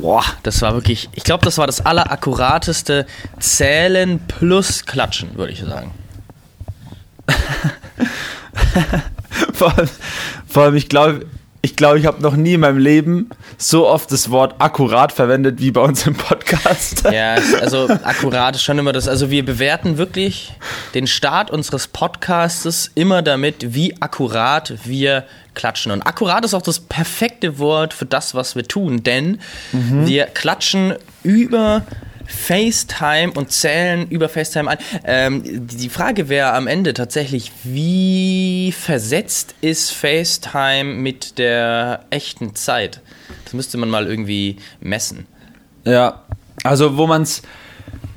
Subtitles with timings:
[0.00, 3.06] Boah, das war wirklich, ich glaube, das war das allerakkurateste
[3.38, 5.92] Zählen plus Klatschen, würde ich sagen.
[9.52, 9.88] vor, allem,
[10.46, 11.26] vor allem, ich glaube,
[11.64, 15.60] ich glaube, ich habe noch nie in meinem Leben so oft das Wort akkurat verwendet
[15.60, 17.04] wie bei uns im Podcast.
[17.12, 19.06] Ja, also akkurat ist schon immer das.
[19.06, 20.54] Also wir bewerten wirklich
[20.94, 25.24] den Start unseres Podcastes immer damit, wie akkurat wir
[25.54, 25.92] klatschen.
[25.92, 29.38] Und akkurat ist auch das perfekte Wort für das, was wir tun, denn
[29.70, 30.06] mhm.
[30.06, 31.86] wir klatschen über
[32.32, 34.78] FaceTime und zählen über FaceTime an.
[35.04, 43.00] Ähm, die Frage wäre am Ende tatsächlich, wie versetzt ist FaceTime mit der echten Zeit?
[43.44, 45.26] Das müsste man mal irgendwie messen.
[45.84, 46.22] Ja,
[46.64, 47.42] also wo man es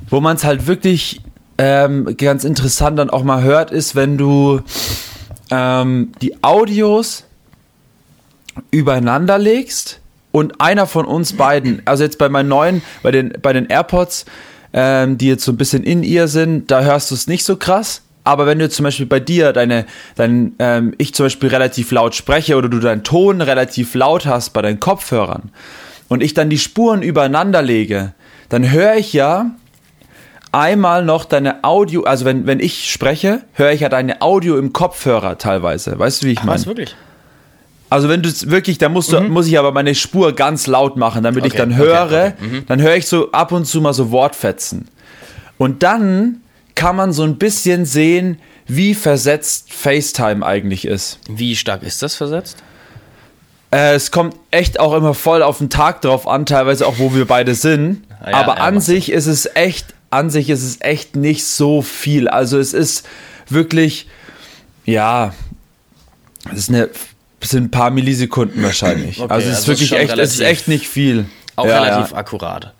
[0.08, 1.20] wo man's halt wirklich
[1.58, 4.60] ähm, ganz interessant dann auch mal hört, ist, wenn du
[5.50, 7.24] ähm, die Audios
[8.70, 10.00] übereinander legst
[10.36, 14.26] und einer von uns beiden, also jetzt bei meinen neuen, bei den, bei den AirPods,
[14.74, 17.56] ähm, die jetzt so ein bisschen in ihr sind, da hörst du es nicht so
[17.56, 18.02] krass.
[18.22, 22.14] Aber wenn du zum Beispiel bei dir deine, dein, ähm, ich zum Beispiel relativ laut
[22.14, 25.52] spreche oder du deinen Ton relativ laut hast bei deinen Kopfhörern
[26.08, 28.12] und ich dann die Spuren übereinander lege,
[28.50, 29.52] dann höre ich ja
[30.52, 34.74] einmal noch deine Audio, also wenn, wenn ich spreche, höre ich ja deine Audio im
[34.74, 35.98] Kopfhörer teilweise.
[35.98, 36.58] Weißt du, wie ich meine?
[36.58, 36.94] Was, wirklich?
[37.88, 39.30] Also wenn du es wirklich, da musst du, mhm.
[39.30, 42.46] muss ich aber meine Spur ganz laut machen, damit okay, ich dann höre, okay, okay.
[42.46, 42.66] Mhm.
[42.66, 44.88] dann höre ich so ab und zu mal so Wortfetzen.
[45.58, 46.40] Und dann
[46.74, 51.18] kann man so ein bisschen sehen, wie versetzt FaceTime eigentlich ist.
[51.28, 52.58] Wie stark ist das versetzt?
[53.70, 57.14] Äh, es kommt echt auch immer voll auf den Tag drauf an, teilweise auch, wo
[57.14, 58.02] wir beide sind.
[58.24, 61.82] Ja, aber ja, an sich ist es echt, an sich ist es echt nicht so
[61.82, 62.28] viel.
[62.28, 63.06] Also es ist
[63.48, 64.08] wirklich,
[64.84, 65.32] ja,
[66.52, 66.90] es ist eine
[67.50, 69.20] sind ein paar Millisekunden wahrscheinlich.
[69.26, 71.26] Okay, also es ist also wirklich echt, es ist echt nicht viel.
[71.56, 72.18] Auch ja, relativ ja.
[72.18, 72.74] akkurat.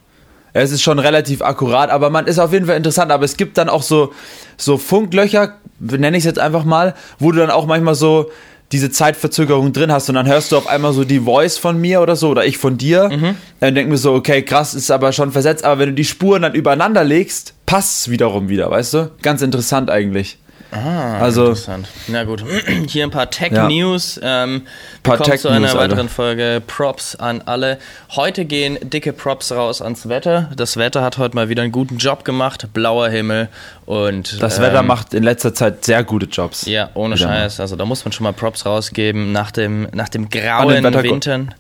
[0.53, 3.12] Es ist schon relativ akkurat, aber man ist auf jeden Fall interessant.
[3.12, 4.12] Aber es gibt dann auch so,
[4.56, 8.31] so Funklöcher, nenne ich es jetzt einfach mal, wo du dann auch manchmal so
[8.72, 12.00] diese Zeitverzögerung drin hast und dann hörst du auf einmal so die Voice von mir
[12.00, 13.09] oder so oder ich von dir.
[13.10, 13.37] Mhm.
[13.60, 15.65] Dann denken wir so, okay, krass, ist aber schon versetzt.
[15.65, 19.10] Aber wenn du die Spuren dann übereinander legst, passt es wiederum wieder, weißt du?
[19.22, 20.38] Ganz interessant eigentlich.
[20.72, 21.88] Ah, also, interessant.
[22.09, 22.44] Na gut,
[22.88, 24.21] hier ein paar Tech-News.
[24.22, 24.44] Ja.
[24.44, 24.66] Ähm,
[25.03, 26.09] paar Tech zu einer weiteren Alter.
[26.09, 26.62] Folge.
[26.66, 27.78] Props an alle.
[28.15, 30.50] Heute gehen dicke Props raus ans Wetter.
[30.56, 32.69] Das Wetter hat heute mal wieder einen guten Job gemacht.
[32.72, 33.49] Blauer Himmel
[33.87, 34.43] und.
[34.43, 36.66] Das ähm, Wetter macht in letzter Zeit sehr gute Jobs.
[36.66, 37.59] Ja, ohne wieder Scheiß.
[37.59, 37.62] Mal.
[37.62, 39.32] Also da muss man schon mal Props rausgeben.
[39.32, 41.55] Nach dem, nach dem grauen Wintern.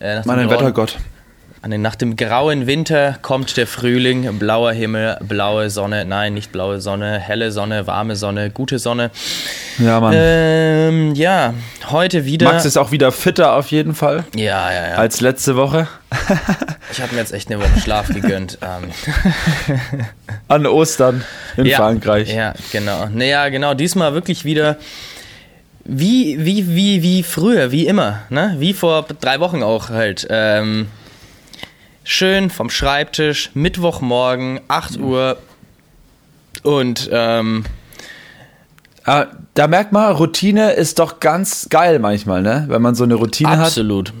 [0.00, 0.96] Äh, nach dem Wettergott.
[1.66, 7.18] Nach dem grauen Winter kommt der Frühling, blauer Himmel, blaue Sonne, nein, nicht blaue Sonne,
[7.18, 9.10] helle Sonne, warme Sonne, gute Sonne.
[9.78, 10.12] Ja, Mann.
[10.14, 11.54] Ähm, ja,
[11.90, 12.52] heute wieder.
[12.52, 14.24] Max ist auch wieder fitter auf jeden Fall.
[14.34, 14.94] Ja, ja, ja.
[14.96, 15.88] Als letzte Woche.
[16.92, 18.58] ich habe mir jetzt echt eine Woche Schlaf gegönnt.
[18.64, 18.90] Ähm.
[20.48, 21.24] An Ostern
[21.56, 22.32] in ja, Frankreich.
[22.32, 23.08] Ja, genau.
[23.12, 23.74] Naja, genau.
[23.74, 24.76] Diesmal wirklich wieder
[25.84, 28.56] wie, wie, wie, wie früher, wie immer, ne?
[28.58, 30.26] Wie vor drei Wochen auch halt.
[30.30, 30.88] Ähm,
[32.04, 35.38] schön vom Schreibtisch, Mittwochmorgen, 8 Uhr
[36.62, 37.64] und ähm,
[39.04, 42.66] ah, da merkt man, Routine ist doch ganz geil manchmal, ne?
[42.68, 44.10] Wenn man so eine Routine absolut.
[44.10, 44.14] hat.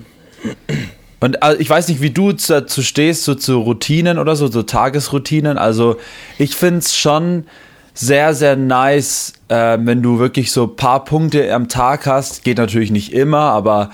[0.44, 0.84] Absolut.
[1.20, 4.62] Und also ich weiß nicht, wie du dazu stehst, so zu Routinen oder so, so
[4.62, 5.56] Tagesroutinen.
[5.56, 5.96] Also
[6.38, 7.46] ich finde es schon
[7.94, 12.44] sehr, sehr nice, äh, wenn du wirklich so ein paar Punkte am Tag hast.
[12.44, 13.90] Geht natürlich nicht immer, aber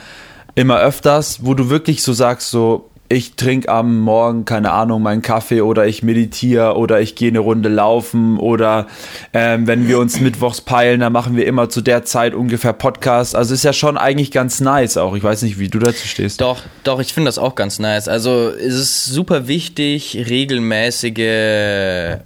[0.56, 5.20] immer öfters, wo du wirklich so sagst, so, ich trinke am Morgen, keine Ahnung, meinen
[5.20, 8.86] Kaffee oder ich meditiere oder ich gehe eine Runde laufen oder
[9.34, 13.34] ähm, wenn wir uns mittwochs peilen, dann machen wir immer zu der Zeit ungefähr Podcast.
[13.34, 15.16] Also ist ja schon eigentlich ganz nice auch.
[15.16, 16.40] Ich weiß nicht, wie du dazu stehst.
[16.40, 18.06] Doch, doch, ich finde das auch ganz nice.
[18.06, 22.20] Also es ist super wichtig, regelmäßige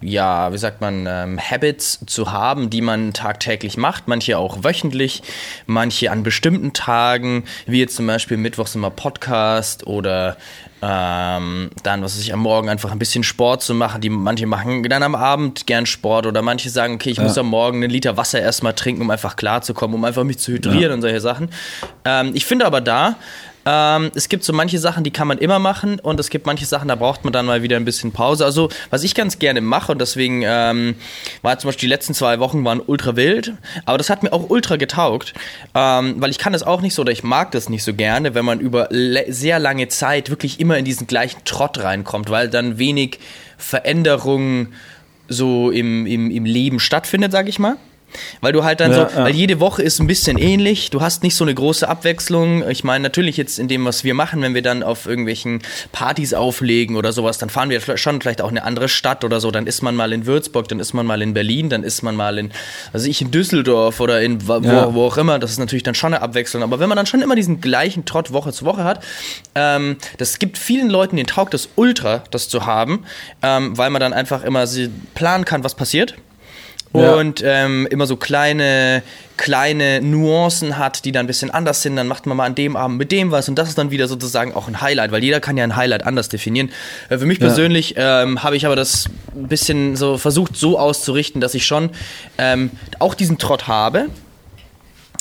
[0.00, 5.22] ja, wie sagt man, ähm, Habits zu haben, die man tagtäglich macht, manche auch wöchentlich,
[5.66, 10.36] manche an bestimmten Tagen, wie jetzt zum Beispiel mittwochs immer Podcast oder
[10.80, 14.00] ähm, dann, was weiß ich, am Morgen einfach ein bisschen Sport zu machen.
[14.00, 17.24] Die, manche machen dann am Abend gern Sport oder manche sagen, okay, ich ja.
[17.24, 20.52] muss am Morgen einen Liter Wasser erstmal trinken, um einfach klarzukommen, um einfach mich zu
[20.52, 20.94] hydrieren ja.
[20.94, 21.50] und solche Sachen.
[22.04, 23.16] Ähm, ich finde aber da,
[23.68, 26.64] ähm, es gibt so manche Sachen, die kann man immer machen und es gibt manche
[26.64, 28.46] Sachen, da braucht man dann mal wieder ein bisschen Pause.
[28.46, 30.94] Also, was ich ganz gerne mache und deswegen ähm,
[31.42, 33.52] war zum Beispiel die letzten zwei Wochen waren ultra wild,
[33.84, 35.34] aber das hat mir auch ultra getaugt,
[35.74, 38.34] ähm, weil ich kann das auch nicht so oder ich mag das nicht so gerne,
[38.34, 38.88] wenn man über
[39.28, 43.18] sehr lange Zeit wirklich immer in diesen gleichen Trott reinkommt, weil dann wenig
[43.58, 44.68] Veränderung
[45.28, 47.76] so im, im, im Leben stattfindet, sag ich mal.
[48.40, 49.24] Weil du halt dann ja, so, ja.
[49.24, 52.68] weil jede Woche ist ein bisschen ähnlich, du hast nicht so eine große Abwechslung.
[52.68, 55.60] Ich meine, natürlich jetzt in dem, was wir machen, wenn wir dann auf irgendwelchen
[55.92, 59.50] Partys auflegen oder sowas, dann fahren wir schon vielleicht auch eine andere Stadt oder so.
[59.50, 62.16] Dann ist man mal in Würzburg, dann ist man mal in Berlin, dann ist man
[62.16, 62.50] mal in,
[62.92, 64.94] also ich in Düsseldorf oder in wo, ja.
[64.94, 65.38] wo, auch immer.
[65.38, 66.62] Das ist natürlich dann schon eine Abwechslung.
[66.62, 69.04] Aber wenn man dann schon immer diesen gleichen Trott Woche zu Woche hat,
[69.54, 73.04] ähm, das gibt vielen Leuten den Taugt das ultra, das zu haben,
[73.42, 74.66] ähm, weil man dann einfach immer
[75.14, 76.14] planen kann, was passiert
[76.92, 77.64] und ja.
[77.64, 79.02] ähm, immer so kleine,
[79.36, 81.96] kleine Nuancen hat, die dann ein bisschen anders sind.
[81.96, 84.08] Dann macht man mal an dem Abend mit dem was und das ist dann wieder
[84.08, 86.70] sozusagen auch ein Highlight, weil jeder kann ja ein Highlight anders definieren.
[87.08, 88.22] Äh, für mich persönlich ja.
[88.22, 91.90] ähm, habe ich aber das ein bisschen so versucht so auszurichten, dass ich schon
[92.38, 94.06] ähm, auch diesen Trott habe.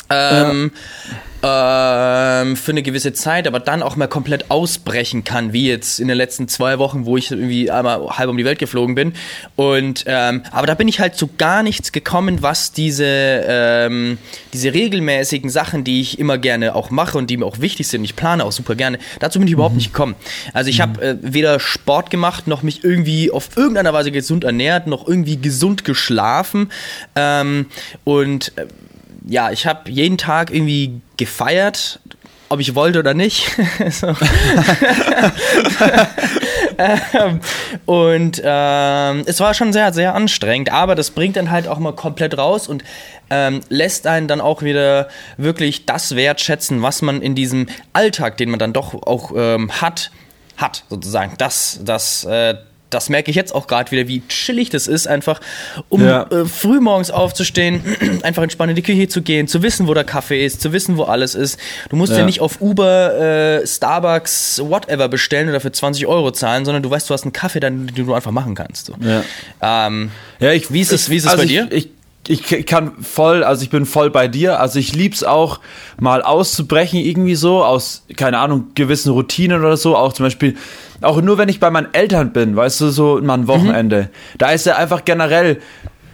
[0.10, 5.68] Ähm, ja ähm, für eine gewisse Zeit, aber dann auch mal komplett ausbrechen kann, wie
[5.68, 8.96] jetzt in den letzten zwei Wochen, wo ich irgendwie einmal halb um die Welt geflogen
[8.96, 9.14] bin.
[9.56, 14.18] Und ähm, aber da bin ich halt zu gar nichts gekommen, was diese ähm,
[14.54, 18.04] diese regelmäßigen Sachen, die ich immer gerne auch mache und die mir auch wichtig sind.
[18.04, 18.98] Ich plane auch super gerne.
[19.20, 19.78] Dazu bin ich überhaupt mhm.
[19.78, 20.16] nicht gekommen.
[20.54, 20.84] Also ich mhm.
[20.84, 25.38] habe äh, weder Sport gemacht noch mich irgendwie auf irgendeiner Weise gesund ernährt, noch irgendwie
[25.38, 26.72] gesund geschlafen
[27.16, 27.68] ähm,
[28.04, 28.66] und äh,
[29.28, 32.00] ja, ich habe jeden Tag irgendwie gefeiert,
[32.50, 33.52] ob ich wollte oder nicht.
[36.78, 37.40] ähm,
[37.86, 41.94] und ähm, es war schon sehr, sehr anstrengend, aber das bringt dann halt auch mal
[41.94, 42.84] komplett raus und
[43.30, 48.50] ähm, lässt einen dann auch wieder wirklich das wertschätzen, was man in diesem Alltag, den
[48.50, 50.12] man dann doch auch ähm, hat,
[50.56, 51.34] hat sozusagen.
[51.38, 52.56] Das, das, äh,
[52.90, 55.42] das merke ich jetzt auch gerade wieder, wie chillig das ist, einfach
[55.90, 56.24] um ja.
[56.24, 57.82] äh, früh morgens aufzustehen,
[58.24, 60.98] einfach entspannt in die Küche zu gehen, zu wissen, wo der Kaffee ist, zu wissen,
[60.98, 61.60] wo alles ist.
[61.90, 63.16] Du musst ja, ja nicht auf Uber,
[63.62, 67.34] äh, Starbucks, whatever bestellen oder für 20 Euro zahlen, sondern du weißt, du hast einen
[67.34, 68.88] Kaffee, den, den du einfach machen kannst.
[68.88, 68.96] So.
[69.02, 69.24] Ja.
[69.88, 71.68] Ähm, ja, ich, wie ist es, wie ist es also bei dir?
[71.72, 71.90] Ich,
[72.30, 74.60] ich kann voll, also ich bin voll bei dir.
[74.60, 75.60] Also ich lieb's auch
[76.00, 79.96] mal auszubrechen irgendwie so aus, keine Ahnung, gewissen Routinen oder so.
[79.96, 80.56] Auch zum Beispiel,
[81.02, 84.04] auch nur wenn ich bei meinen Eltern bin, weißt du, so mal ein Wochenende.
[84.04, 84.38] Mhm.
[84.38, 85.60] Da ist ja einfach generell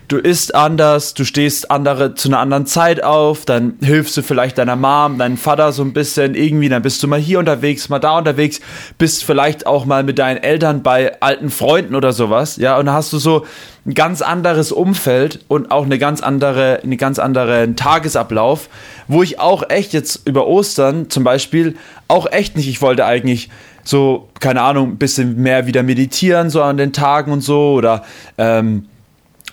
[0.07, 4.57] du isst anders, du stehst andere zu einer anderen Zeit auf, dann hilfst du vielleicht
[4.57, 7.99] deiner Mom, deinem Vater so ein bisschen irgendwie, dann bist du mal hier unterwegs, mal
[7.99, 8.59] da unterwegs,
[8.97, 12.95] bist vielleicht auch mal mit deinen Eltern bei alten Freunden oder sowas, ja, und dann
[12.95, 13.45] hast du so
[13.85, 18.69] ein ganz anderes Umfeld und auch eine ganz andere, einen ganz anderen Tagesablauf,
[19.07, 21.75] wo ich auch echt jetzt über Ostern zum Beispiel
[22.07, 23.49] auch echt nicht, ich wollte eigentlich
[23.83, 28.03] so, keine Ahnung, ein bisschen mehr wieder meditieren, so an den Tagen und so, oder
[28.37, 28.85] ähm,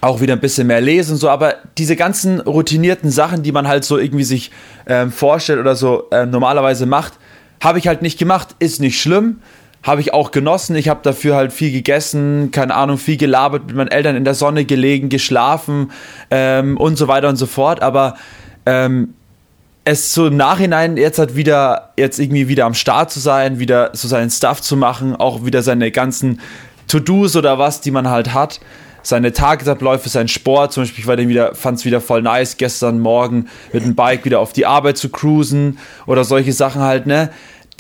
[0.01, 3.67] auch wieder ein bisschen mehr lesen und so, aber diese ganzen routinierten Sachen, die man
[3.67, 4.53] halt so irgendwie sich
[4.87, 7.15] ähm, vorstellt oder so äh, normalerweise macht,
[7.63, 8.57] habe ich halt nicht gemacht.
[8.59, 9.41] Ist nicht schlimm,
[9.83, 10.77] habe ich auch genossen.
[10.77, 14.35] Ich habe dafür halt viel gegessen, keine Ahnung, viel gelabert, mit meinen Eltern in der
[14.35, 15.91] Sonne gelegen, geschlafen
[16.31, 17.83] ähm, und so weiter und so fort.
[17.83, 18.17] Aber
[18.67, 19.15] ähm,
[19.85, 23.91] es so im Nachhinein jetzt halt wieder, jetzt irgendwie wieder am Start zu sein, wieder
[23.95, 26.41] so seinen Stuff zu machen, auch wieder seine ganzen
[26.89, 28.61] To-Dos oder was, die man halt hat
[29.03, 33.49] seine Tagesabläufe, sein Sport, zum Beispiel, ich wieder, fand es wieder voll nice, gestern Morgen
[33.73, 37.31] mit dem Bike wieder auf die Arbeit zu cruisen oder solche Sachen halt, ne?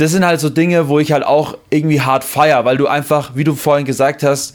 [0.01, 3.33] Das sind halt so Dinge, wo ich halt auch irgendwie hart feier, weil du einfach,
[3.35, 4.55] wie du vorhin gesagt hast,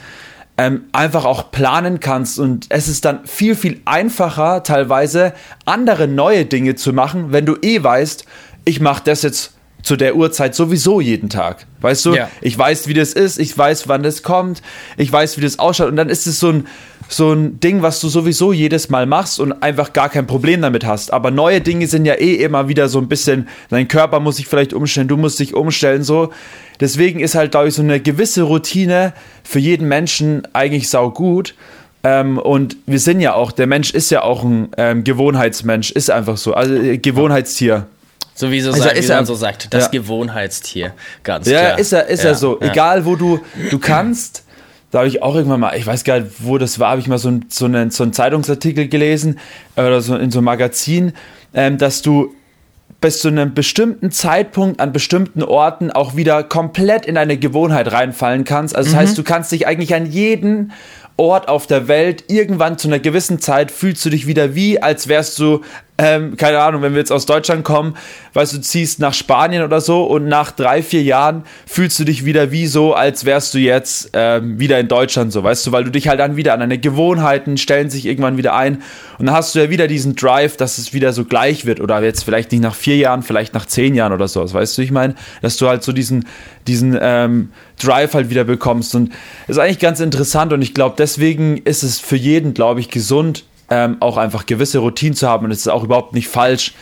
[0.57, 5.33] ähm, einfach auch planen kannst und es ist dann viel, viel einfacher, teilweise
[5.65, 8.25] andere neue Dinge zu machen, wenn du eh weißt,
[8.63, 9.53] ich mache das jetzt
[9.83, 11.67] zu der Uhrzeit sowieso jeden Tag.
[11.81, 12.15] Weißt du?
[12.15, 12.29] Ja.
[12.41, 14.63] Ich weiß, wie das ist, ich weiß, wann das kommt,
[14.97, 15.89] ich weiß, wie das ausschaut.
[15.89, 16.67] Und dann ist es so ein,
[17.07, 20.85] so ein Ding, was du sowieso jedes Mal machst und einfach gar kein Problem damit
[20.85, 21.13] hast.
[21.13, 24.47] Aber neue Dinge sind ja eh immer wieder so ein bisschen, dein Körper muss sich
[24.47, 26.31] vielleicht umstellen, du musst dich umstellen, so.
[26.79, 31.55] Deswegen ist halt, glaube ich, so eine gewisse Routine für jeden Menschen eigentlich saugut.
[32.03, 36.11] Ähm, und wir sind ja auch, der Mensch ist ja auch ein ähm, Gewohnheitsmensch, ist
[36.11, 37.87] einfach so, also äh, Gewohnheitstier.
[38.37, 39.89] So wie, so also sagt, wie er, man so sagt, das ja.
[39.91, 40.93] Gewohnheitstier.
[41.23, 41.71] Ganz ja, klar.
[41.71, 42.59] Ja, ist er, ist ja, er so.
[42.59, 43.39] Egal, wo du,
[43.71, 44.43] du kannst,
[44.95, 47.09] da habe ich auch irgendwann mal, ich weiß gar nicht, wo das war, habe ich
[47.09, 49.39] mal so, ein, so, einen, so einen Zeitungsartikel gelesen
[49.75, 51.11] oder so in so einem Magazin,
[51.53, 52.33] ähm, dass du
[53.01, 58.45] bis zu einem bestimmten Zeitpunkt an bestimmten Orten auch wieder komplett in eine Gewohnheit reinfallen
[58.45, 58.73] kannst.
[58.73, 58.99] Also das mhm.
[59.01, 60.71] heißt, du kannst dich eigentlich an jeden
[61.17, 65.09] Ort auf der Welt, irgendwann zu einer gewissen Zeit fühlst du dich wieder wie, als
[65.09, 65.59] wärst du
[65.97, 67.95] ähm, keine Ahnung, wenn wir jetzt aus Deutschland kommen,
[68.33, 72.25] weißt du, ziehst nach Spanien oder so und nach drei, vier Jahren fühlst du dich
[72.25, 75.85] wieder wie so, als wärst du jetzt ähm, wieder in Deutschland so, weißt du, weil
[75.85, 78.81] du dich halt dann wieder an deine Gewohnheiten stellen sich irgendwann wieder ein
[79.19, 82.03] und dann hast du ja wieder diesen Drive, dass es wieder so gleich wird oder
[82.03, 84.91] jetzt vielleicht nicht nach vier Jahren, vielleicht nach zehn Jahren oder so, weißt du, ich
[84.91, 86.27] meine, dass du halt so diesen,
[86.67, 89.13] diesen ähm, Drive halt wieder bekommst und
[89.47, 93.45] ist eigentlich ganz interessant und ich glaube, deswegen ist es für jeden, glaube ich, gesund,
[93.69, 96.73] ähm, auch einfach gewisse Routinen zu haben und es ist auch überhaupt nicht falsch,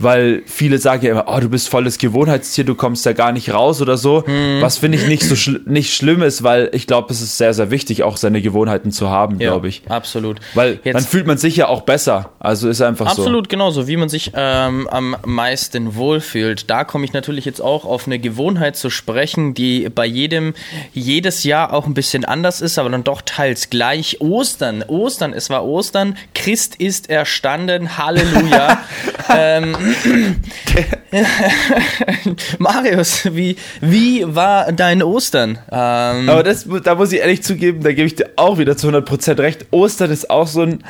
[0.00, 3.52] weil viele sagen ja immer, oh, du bist volles Gewohnheitstier, du kommst da gar nicht
[3.52, 4.26] raus oder so.
[4.26, 4.60] Hm.
[4.60, 7.52] Was finde ich nicht so schl nicht schlimm ist, weil ich glaube, es ist sehr,
[7.52, 9.82] sehr wichtig, auch seine Gewohnheiten zu haben, ja, glaube ich.
[9.88, 10.40] Absolut.
[10.54, 12.30] Weil Jetzt, dann fühlt man sich ja auch besser.
[12.38, 13.22] Also ist einfach absolut, so.
[13.22, 16.70] Absolut, genauso, wie man sich ähm, am meisten wohlfühlt.
[16.70, 20.54] Da komme ich natürlich jetzt auch auf eine Gewohnheit zu sprechen, die bei jedem
[20.94, 24.20] jedes Jahr auch ein bisschen anders ist, aber dann doch teils gleich.
[24.20, 28.78] Ostern, Ostern, es war Ostern, Christ ist erstanden, Halleluja.
[29.28, 29.76] ähm,
[32.58, 35.58] Marius, wie, wie war dein Ostern?
[35.70, 38.88] Ähm Aber das, da muss ich ehrlich zugeben, da gebe ich dir auch wieder zu
[38.88, 39.66] 100% recht.
[39.70, 40.84] Ostern ist auch so ein,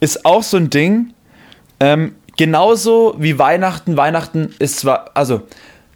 [0.00, 1.12] ist auch so ein Ding.
[1.80, 3.96] Ähm, genauso wie Weihnachten.
[3.96, 5.42] Weihnachten ist zwar, also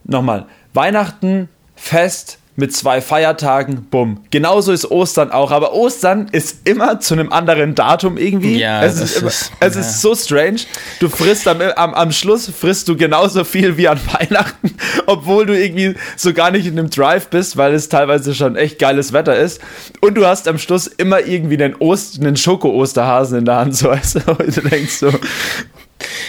[0.04, 4.18] nochmal, Weihnachten, Fest, mit zwei Feiertagen, bumm.
[4.32, 8.58] Genauso ist Ostern auch, aber Ostern ist immer zu einem anderen Datum irgendwie.
[8.58, 9.80] Ja, es ist, immer, ist, es ja.
[9.80, 10.58] ist so strange.
[10.98, 14.74] Du frisst am, am, am Schluss frisst du genauso viel wie an Weihnachten,
[15.06, 18.80] obwohl du irgendwie so gar nicht in einem Drive bist, weil es teilweise schon echt
[18.80, 19.60] geiles Wetter ist.
[20.00, 23.88] Und du hast am Schluss immer irgendwie einen, Ost, einen Schoko-Osterhasen in der Hand, so
[23.88, 25.12] weißt du, denkst so,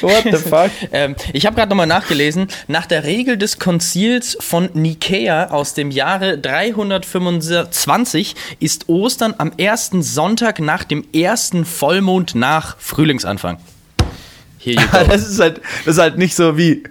[0.01, 0.71] What the fuck?
[0.91, 2.47] ähm, ich habe gerade nochmal nachgelesen.
[2.67, 10.01] Nach der Regel des Konzils von Nikäa aus dem Jahre 325 ist Ostern am ersten
[10.01, 13.57] Sonntag nach dem ersten Vollmond nach Frühlingsanfang.
[14.57, 16.83] Hier das, ist halt, das ist halt nicht so wie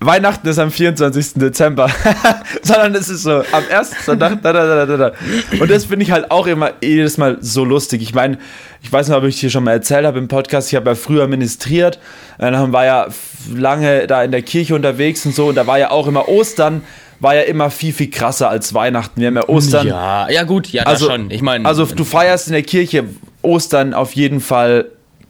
[0.00, 1.34] Weihnachten ist am 24.
[1.34, 1.88] Dezember,
[2.62, 4.42] sondern es ist so am ersten Sonntag.
[4.42, 5.12] Da, da, da, da,
[5.58, 8.02] Und das finde ich halt auch immer jedes Mal so lustig.
[8.02, 8.38] Ich meine,
[8.82, 10.94] ich weiß nicht, ob ich dir schon mal erzählt habe im Podcast, ich habe ja
[10.94, 11.98] früher ministriert,
[12.38, 13.06] dann war ja
[13.54, 16.82] lange da in der Kirche unterwegs und so und da war ja auch immer Ostern
[17.18, 19.20] war ja immer viel, viel krasser als Weihnachten.
[19.20, 19.86] Wir haben ja Ostern.
[19.86, 21.30] Ja, ja gut, ja, also, schon.
[21.30, 21.66] Ich meine.
[21.66, 23.04] Also du feierst in der Kirche
[23.40, 24.86] Ostern auf jeden Fall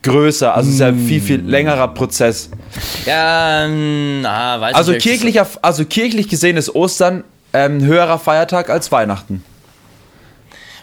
[0.06, 0.54] größer.
[0.54, 2.50] Also es ist ja ein viel, viel längerer Prozess.
[3.04, 8.70] Ja, na, weiß also ich kirchlicher, Also kirchlich gesehen ist Ostern ein ähm, höherer Feiertag
[8.70, 9.44] als Weihnachten.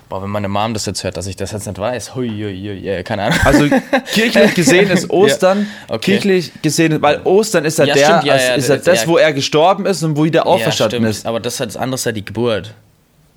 [0.10, 2.13] Boah, wenn meine Mom das jetzt hört, dass ich das jetzt nicht weiß.
[2.13, 3.39] Hui, hui, hui, keine Ahnung.
[3.46, 3.68] Also
[4.13, 6.12] kirchlich gesehen ist Ostern, ja, okay.
[6.12, 9.34] kirchlich gesehen, weil Ostern ist ja, ja der, stimmt, ja, ist ja das, wo er
[9.34, 11.25] gestorben ist und wo wieder auferstanden ist.
[11.25, 12.75] Aber das, das andere ist ja die Geburt.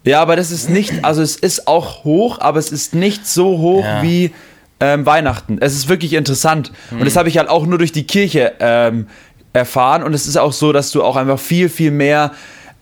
[0.05, 3.59] Ja, aber das ist nicht, also es ist auch hoch, aber es ist nicht so
[3.59, 4.33] hoch wie
[4.81, 5.59] ähm, Weihnachten.
[5.61, 6.73] Es ist wirklich interessant.
[6.91, 6.99] Mhm.
[6.99, 9.07] Und das habe ich halt auch nur durch die Kirche ähm,
[9.53, 10.03] erfahren.
[10.03, 12.33] Und es ist auch so, dass du auch einfach viel, viel mehr.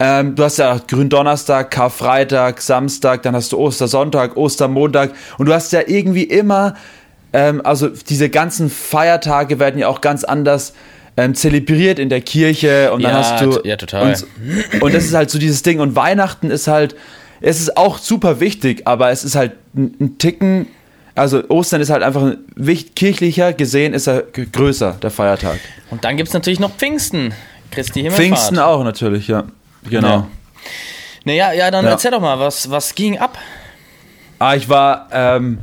[0.00, 5.12] Ähm, du hast ja Gründonnerstag, Karfreitag, Samstag, dann hast du Ostersonntag, Ostermontag.
[5.38, 6.74] Und du hast ja irgendwie immer,
[7.32, 10.74] ähm, also diese ganzen Feiertage werden ja auch ganz anders
[11.16, 12.92] ähm, zelebriert in der Kirche.
[12.92, 13.60] Und dann ja, hast du.
[13.62, 14.08] Ja, total.
[14.08, 15.78] Und, und das ist halt so dieses Ding.
[15.78, 16.96] Und Weihnachten ist halt.
[17.40, 20.66] Es ist auch super wichtig, aber es ist halt ein, ein Ticken
[21.14, 22.32] also Ostern ist halt einfach
[22.94, 25.60] kirchlicher gesehen ist er größer, der Feiertag.
[25.90, 27.32] Und dann gibt es natürlich noch Pfingsten,
[27.70, 28.22] Christi Himmelfahrt.
[28.22, 29.44] Pfingsten auch natürlich, ja.
[29.88, 30.08] Genau.
[30.08, 30.26] Ja.
[31.24, 31.92] Naja, ja, dann ja.
[31.92, 33.38] erzähl doch mal, was, was ging ab?
[34.38, 35.58] Ah, ich war, ähm,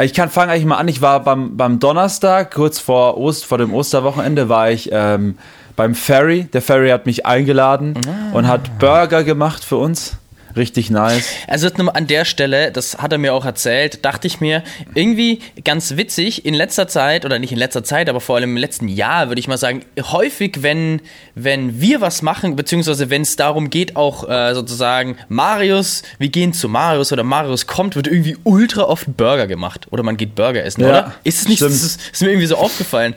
[0.00, 3.58] ich kann fangen eigentlich mal an, ich war beim, beim Donnerstag, kurz vor, Ost, vor
[3.58, 5.38] dem Osterwochenende, war ich ähm,
[5.76, 6.44] beim Ferry.
[6.44, 8.36] Der Ferry hat mich eingeladen ah.
[8.36, 10.16] und hat Burger gemacht für uns.
[10.56, 11.28] Richtig nice.
[11.48, 14.62] Also an der Stelle, das hat er mir auch erzählt, dachte ich mir,
[14.94, 18.56] irgendwie ganz witzig, in letzter Zeit, oder nicht in letzter Zeit, aber vor allem im
[18.56, 21.00] letzten Jahr, würde ich mal sagen, häufig, wenn,
[21.34, 26.52] wenn wir was machen, beziehungsweise wenn es darum geht, auch äh, sozusagen, Marius, wir gehen
[26.52, 29.88] zu Marius oder Marius kommt, wird irgendwie ultra oft Burger gemacht.
[29.90, 31.14] Oder man geht Burger essen, ja, oder?
[31.24, 33.14] Ist es nicht, das ist, ist mir irgendwie so aufgefallen.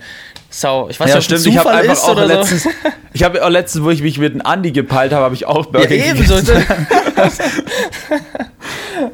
[0.50, 0.88] Sau.
[0.90, 1.54] Ich weiß ja, nicht, ob stimmt.
[1.54, 2.70] ich habe einfach auch letztens, so.
[3.14, 5.66] ich habe auch letztens, wo ich mich mit einem Andi gepeilt habe, habe ich auch
[5.68, 6.36] Burger ja, ebenso.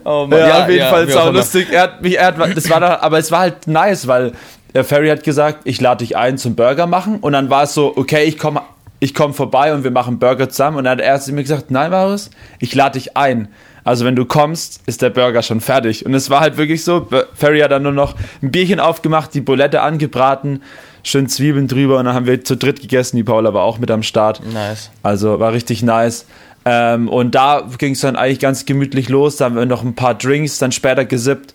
[0.04, 0.40] oh Mann.
[0.40, 1.68] Ja, auf jeden ja, Fall sau lustig.
[1.72, 4.34] Er hat mich, er hat, das war da, aber es war halt nice, weil
[4.74, 7.74] der Ferry hat gesagt, ich lade dich ein zum Burger machen und dann war es
[7.74, 8.62] so, okay, ich komme
[9.00, 11.72] ich komm vorbei und wir machen Burger zusammen und dann hat er zu mir gesagt,
[11.72, 13.50] nein, Marius, ich lade dich ein.
[13.84, 16.06] Also wenn du kommst, ist der Burger schon fertig.
[16.06, 19.42] Und es war halt wirklich so, Ferry hat dann nur noch ein Bierchen aufgemacht, die
[19.42, 20.64] Bulette angebraten,
[21.04, 23.18] schön Zwiebeln drüber und dann haben wir zu dritt gegessen.
[23.18, 24.42] Die Paula war auch mit am Start.
[24.54, 24.90] Nice.
[25.04, 26.26] Also war richtig nice.
[26.66, 29.36] Ähm, und da ging es dann eigentlich ganz gemütlich los.
[29.36, 31.54] Da haben wir noch ein paar Drinks dann später gesippt.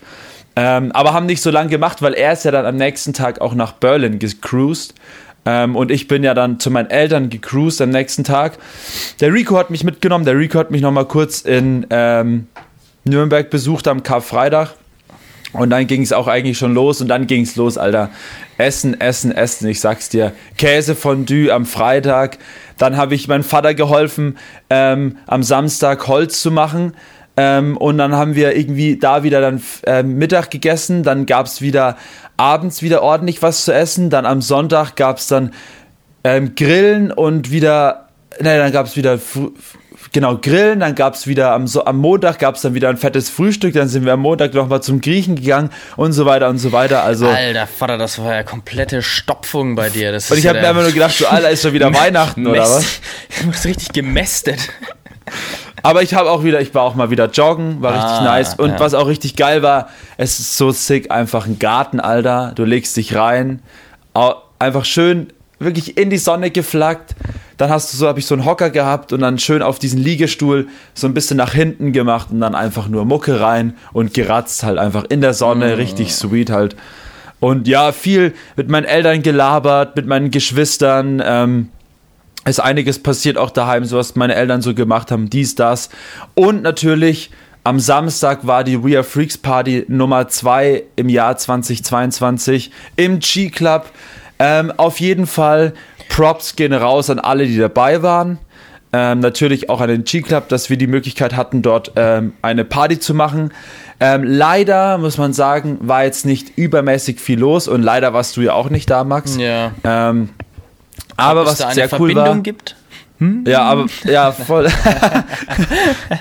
[0.55, 3.41] Ähm, aber haben nicht so lange gemacht, weil er ist ja dann am nächsten Tag
[3.41, 4.95] auch nach Berlin gecruised.
[5.47, 8.59] Ähm, und ich bin ja dann zu meinen Eltern gecruised am nächsten Tag.
[9.21, 10.25] Der Rico hat mich mitgenommen.
[10.25, 12.49] Der Rico hat mich nochmal kurz in ähm,
[13.05, 14.75] Nürnberg besucht am Karfreitag.
[15.53, 18.11] Und dann ging es auch eigentlich schon los und dann ging es los, Alter.
[18.59, 19.69] Essen, essen, essen.
[19.69, 20.33] Ich sag's dir.
[20.57, 22.39] Käsefondue am Freitag.
[22.77, 24.37] Dann habe ich meinem Vater geholfen,
[24.69, 26.95] ähm, am Samstag Holz zu machen.
[27.37, 31.05] Ähm, und dann haben wir irgendwie da wieder dann äh, Mittag gegessen.
[31.05, 31.97] Dann gab es wieder
[32.37, 34.11] abends wieder ordentlich was zu essen.
[34.11, 35.53] Dann am Sonntag gab es dann
[36.25, 38.09] ähm, Grillen und wieder,
[38.41, 39.21] ne, dann gab es wieder
[40.13, 42.97] genau, Grillen, dann gab es wieder am, so am Montag gab es dann wieder ein
[42.97, 46.59] fettes Frühstück, dann sind wir am Montag nochmal zum Griechen gegangen und so weiter und
[46.59, 47.03] so weiter.
[47.03, 50.13] Also, Alter Vater, das war ja komplette Stopfung bei dir.
[50.13, 52.47] Das und ich ja habe mir einfach nur gedacht, so Alter, ist schon wieder Weihnachten
[52.47, 53.01] oder was?
[53.41, 54.59] Du bist richtig gemästet.
[55.83, 58.55] Aber ich habe auch wieder, ich war auch mal wieder joggen, war ah, richtig nice.
[58.55, 58.81] Und ja.
[58.81, 62.53] was auch richtig geil war, es ist so sick, einfach ein Garten, Alter.
[62.55, 63.63] Du legst dich rein,
[64.59, 65.29] einfach schön,
[65.59, 67.15] wirklich in die Sonne geflaggt
[67.59, 69.99] dann hast du so, habe ich so einen Hocker gehabt und dann schön auf diesen
[69.99, 74.63] Liegestuhl so ein bisschen nach hinten gemacht und dann einfach nur Mucke rein und geratzt
[74.63, 75.75] halt einfach in der Sonne, mhm.
[75.75, 76.77] richtig sweet halt.
[77.41, 81.23] Und ja, viel mit meinen Eltern gelabert, mit meinen Geschwistern.
[81.25, 81.69] Ähm,
[82.45, 85.91] ist einiges passiert auch daheim, so was meine Eltern so gemacht haben, dies, das.
[86.35, 87.31] Und natürlich
[87.65, 93.91] am Samstag war die We Are Freaks Party Nummer 2 im Jahr 2022 im G-Club.
[94.39, 95.75] Ähm, auf jeden Fall
[96.09, 98.39] Props gehen raus an alle, die dabei waren.
[98.93, 102.99] Ähm, natürlich auch an den G-Club, dass wir die Möglichkeit hatten, dort ähm, eine Party
[102.99, 103.53] zu machen.
[104.01, 108.41] Ähm, leider, muss man sagen, war jetzt nicht übermäßig viel los und leider warst du
[108.41, 109.37] ja auch nicht da, Max.
[109.37, 109.73] Ja.
[109.85, 110.31] Ähm,
[111.17, 112.39] aber was da sehr cool Verbindung war.
[112.39, 112.77] gibt?
[113.19, 113.45] Hm?
[113.47, 114.69] Ja, aber ja, voll.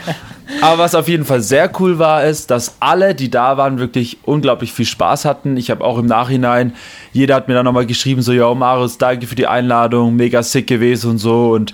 [0.62, 4.20] Aber was auf jeden Fall sehr cool war, ist, dass alle, die da waren, wirklich
[4.24, 5.58] unglaublich viel Spaß hatten.
[5.58, 6.74] Ich habe auch im Nachhinein,
[7.12, 10.68] jeder hat mir dann nochmal geschrieben, so, ja, Marius, danke für die Einladung, mega sick
[10.68, 11.52] gewesen und so.
[11.52, 11.74] Und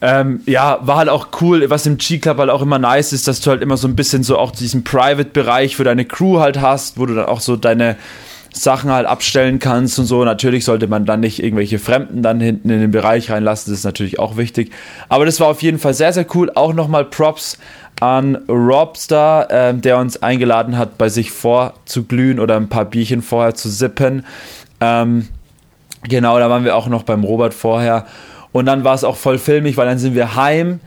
[0.00, 3.40] ähm, ja, war halt auch cool, was im G-Club halt auch immer nice ist, dass
[3.40, 6.98] du halt immer so ein bisschen so auch diesen Private-Bereich für deine Crew halt hast,
[6.98, 7.96] wo du dann auch so deine
[8.62, 10.24] Sachen halt abstellen kannst und so.
[10.24, 13.84] Natürlich sollte man dann nicht irgendwelche Fremden dann hinten in den Bereich reinlassen, das ist
[13.84, 14.72] natürlich auch wichtig.
[15.08, 16.50] Aber das war auf jeden Fall sehr, sehr cool.
[16.54, 17.58] Auch nochmal Props
[18.00, 23.54] an Robstar, äh, der uns eingeladen hat, bei sich vorzuglühen oder ein paar Bierchen vorher
[23.54, 24.24] zu sippen.
[24.80, 25.28] Ähm,
[26.08, 28.06] genau, da waren wir auch noch beim Robert vorher.
[28.52, 30.80] Und dann war es auch voll filmig, weil dann sind wir heim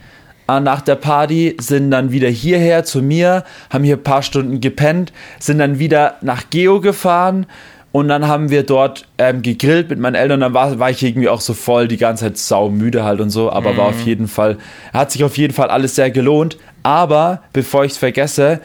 [0.60, 5.14] nach der Party, sind dann wieder hierher zu mir, haben hier ein paar Stunden gepennt,
[5.40, 7.46] sind dann wieder nach Geo gefahren
[7.92, 10.40] und dann haben wir dort ähm, gegrillt mit meinen Eltern.
[10.40, 13.52] Dann war, war ich irgendwie auch so voll die ganze Zeit saumüde halt und so.
[13.52, 13.78] Aber mhm.
[13.78, 14.58] war auf jeden Fall,
[14.94, 16.58] hat sich auf jeden Fall alles sehr gelohnt.
[16.84, 18.62] Aber bevor ich es vergesse,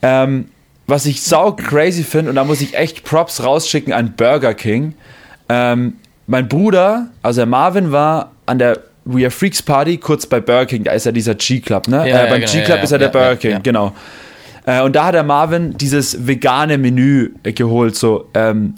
[0.00, 0.48] ähm,
[0.86, 4.94] was ich sau crazy finde, und da muss ich echt Props rausschicken an Burger King.
[5.50, 5.94] Ähm,
[6.26, 10.66] mein Bruder, also der Marvin, war an der We Are Freaks Party kurz bei Burger
[10.66, 10.84] King.
[10.84, 12.08] Da ist ja dieser G-Club, ne?
[12.08, 13.92] Ja, äh, beim genau, G-Club ja, ist ja der Burger King, genau.
[14.66, 18.74] Äh, und da hat der Marvin dieses vegane Menü geholt, so ähm,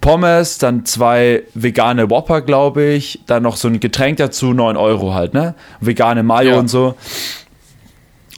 [0.00, 5.14] Pommes, dann zwei vegane Whopper, glaube ich, dann noch so ein Getränk dazu, 9 Euro
[5.14, 5.54] halt, ne?
[5.80, 6.94] Vegane Mayo und so.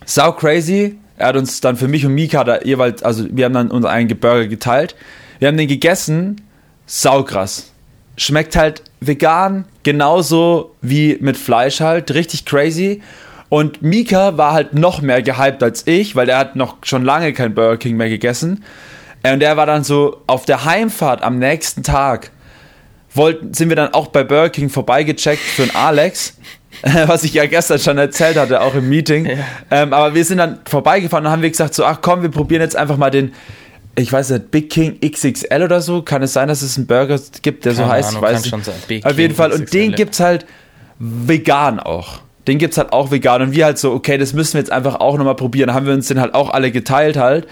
[0.04, 0.96] Sau crazy.
[1.16, 3.90] Er hat uns dann für mich und Mika da jeweils, also wir haben dann unseren
[3.92, 4.94] eigenen Burger geteilt.
[5.38, 6.42] Wir haben den gegessen.
[6.86, 7.72] Sau krass.
[8.16, 12.12] Schmeckt halt vegan, genauso wie mit Fleisch halt.
[12.14, 13.02] Richtig crazy.
[13.48, 17.32] Und Mika war halt noch mehr gehypt als ich, weil er hat noch schon lange
[17.32, 18.64] kein Burger King mehr gegessen.
[19.22, 22.30] Und er war dann so auf der Heimfahrt am nächsten Tag,
[23.12, 26.36] wollten, sind wir dann auch bei Burger King vorbeigecheckt für einen Alex,
[27.06, 29.26] was ich ja gestern schon erzählt hatte, auch im Meeting.
[29.26, 29.36] Ja.
[29.70, 32.62] Ähm, aber wir sind dann vorbeigefahren und haben wir gesagt, so, ach komm, wir probieren
[32.62, 33.32] jetzt einfach mal den,
[33.96, 36.02] ich weiß nicht, Big King XXL oder so.
[36.02, 38.08] Kann es sein, dass es einen Burger gibt, der Keine so heißt?
[38.10, 38.52] Ahnung, ich weiß
[38.88, 39.06] nicht.
[39.06, 39.52] Auf jeden Fall.
[39.52, 40.46] Und den gibt es halt
[40.98, 43.42] vegan auch den gibt es halt auch vegan.
[43.42, 45.74] Und wir halt so, okay, das müssen wir jetzt einfach auch nochmal probieren.
[45.74, 47.46] Haben wir uns den halt auch alle geteilt halt.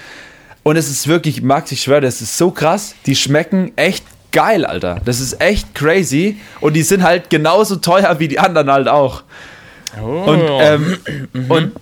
[0.63, 2.95] Und es ist wirklich, Max, ich schwöre, das ist so krass.
[3.07, 5.01] Die schmecken echt geil, Alter.
[5.05, 6.39] Das ist echt crazy.
[6.61, 9.25] Und die sind halt genauso teuer wie die anderen halt auch.
[10.01, 10.31] Oh.
[10.31, 10.97] Und, ähm,
[11.33, 11.51] mhm.
[11.51, 11.73] und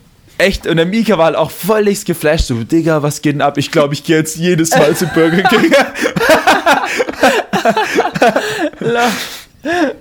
[0.43, 2.47] echt, und der Mika war halt auch völlig geflasht.
[2.47, 3.59] So, Digga, was geht denn ab?
[3.59, 5.73] Ich glaube, ich gehe jetzt jedes Mal zu Burger King.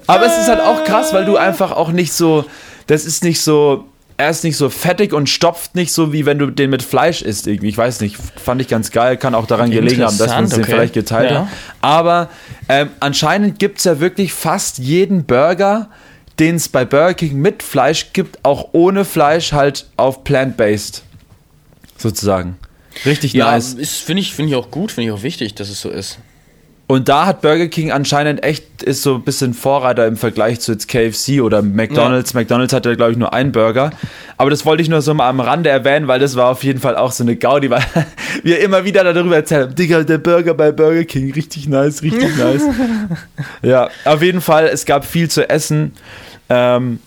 [0.08, 2.46] Aber es ist halt auch krass, weil du einfach auch nicht so
[2.92, 3.86] das ist nicht so,
[4.18, 7.22] er ist nicht so fettig und stopft nicht so, wie wenn du den mit Fleisch
[7.22, 7.70] isst irgendwie.
[7.70, 10.52] Ich weiß nicht, fand ich ganz geil, kann auch daran gelegen haben, dass wir uns
[10.52, 10.62] okay.
[10.62, 11.38] den vielleicht geteilt ja.
[11.38, 11.50] haben.
[11.80, 12.30] Aber
[12.68, 15.90] ähm, anscheinend gibt es ja wirklich fast jeden Burger,
[16.40, 21.04] den es bei Burger King mit Fleisch gibt, auch ohne Fleisch halt auf plant-based.
[21.98, 22.58] Sozusagen.
[23.06, 23.76] Richtig ja, nice.
[24.00, 26.20] Finde ich, find ich auch gut, finde ich auch wichtig, dass es so ist.
[26.92, 30.74] Und da hat Burger King anscheinend echt, ist so ein bisschen Vorreiter im Vergleich zu
[30.74, 32.34] jetzt KFC oder McDonalds.
[32.34, 32.42] Ja.
[32.42, 33.92] McDonalds hat ja, glaube ich, nur einen Burger.
[34.38, 36.82] Aber das wollte ich nur so mal am Rande erwähnen, weil das war auf jeden
[36.82, 37.82] Fall auch so eine Gaudi, weil
[38.44, 42.36] wir immer wieder darüber erzählt haben, Digga, der Burger bei Burger King, richtig nice, richtig
[42.36, 42.64] nice.
[43.62, 45.94] ja, auf jeden Fall, es gab viel zu essen.
[46.50, 47.00] Ähm,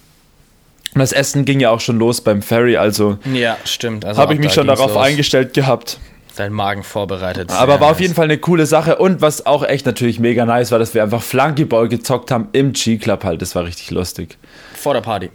[0.94, 4.06] das Essen ging ja auch schon los beim Ferry, also ja, stimmt.
[4.06, 5.04] Also habe ich mich schon darauf los.
[5.04, 5.98] eingestellt gehabt.
[6.36, 7.50] Dein Magen vorbereitet.
[7.50, 8.96] Aber war auf jeden Fall eine coole Sache.
[8.96, 12.72] Und was auch echt natürlich mega nice war, dass wir einfach Flunkyball gezockt haben im
[12.72, 13.42] G-Club halt.
[13.42, 14.36] Das war richtig lustig.
[14.74, 15.30] Vor der Party.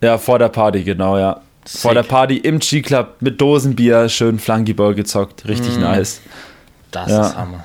[0.00, 1.40] Ja, vor der Party, genau, ja.
[1.64, 1.80] Sick.
[1.80, 5.46] Vor der Party im G-Club mit Dosenbier schön Flunkyball gezockt.
[5.46, 5.80] Richtig mm.
[5.80, 6.20] nice.
[6.90, 7.26] Das ja.
[7.26, 7.64] ist Hammer.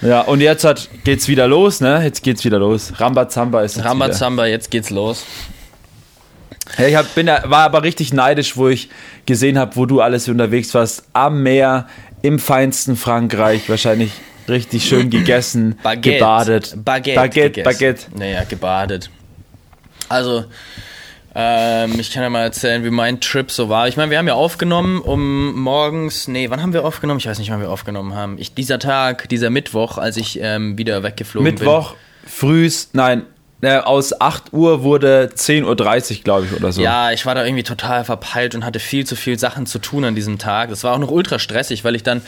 [0.00, 2.02] Ja, und jetzt hat, geht's wieder los, ne?
[2.04, 2.92] Jetzt geht's wieder los.
[3.00, 4.50] Rambazamba ist jetzt Rambazamba, wieder.
[4.50, 5.24] jetzt geht's los.
[6.78, 8.88] Ja, ich hab, bin, war aber richtig neidisch, wo ich
[9.26, 11.04] gesehen habe, wo du alles unterwegs warst.
[11.12, 11.88] Am Meer,
[12.22, 14.12] im feinsten Frankreich, wahrscheinlich
[14.48, 16.74] richtig schön gegessen, Baguette, gebadet.
[16.84, 18.02] Baguette, Baguette, Baguette.
[18.16, 19.10] Naja, gebadet.
[20.08, 20.44] Also,
[21.34, 23.88] ähm, ich kann ja mal erzählen, wie mein Trip so war.
[23.88, 27.18] Ich meine, wir haben ja aufgenommen um morgens, nee, wann haben wir aufgenommen?
[27.18, 28.38] Ich weiß nicht, wann wir aufgenommen haben.
[28.38, 31.96] Ich, dieser Tag, dieser Mittwoch, als ich ähm, wieder weggeflogen Mittwoch, bin.
[31.96, 33.24] Mittwoch, frühs, nein,
[33.60, 35.64] äh, aus 8 Uhr wurde 10.30
[36.18, 36.80] Uhr, glaube ich, oder so.
[36.80, 40.04] Ja, ich war da irgendwie total verpeilt und hatte viel zu viel Sachen zu tun
[40.04, 40.70] an diesem Tag.
[40.70, 42.22] Das war auch noch ultra stressig, weil ich dann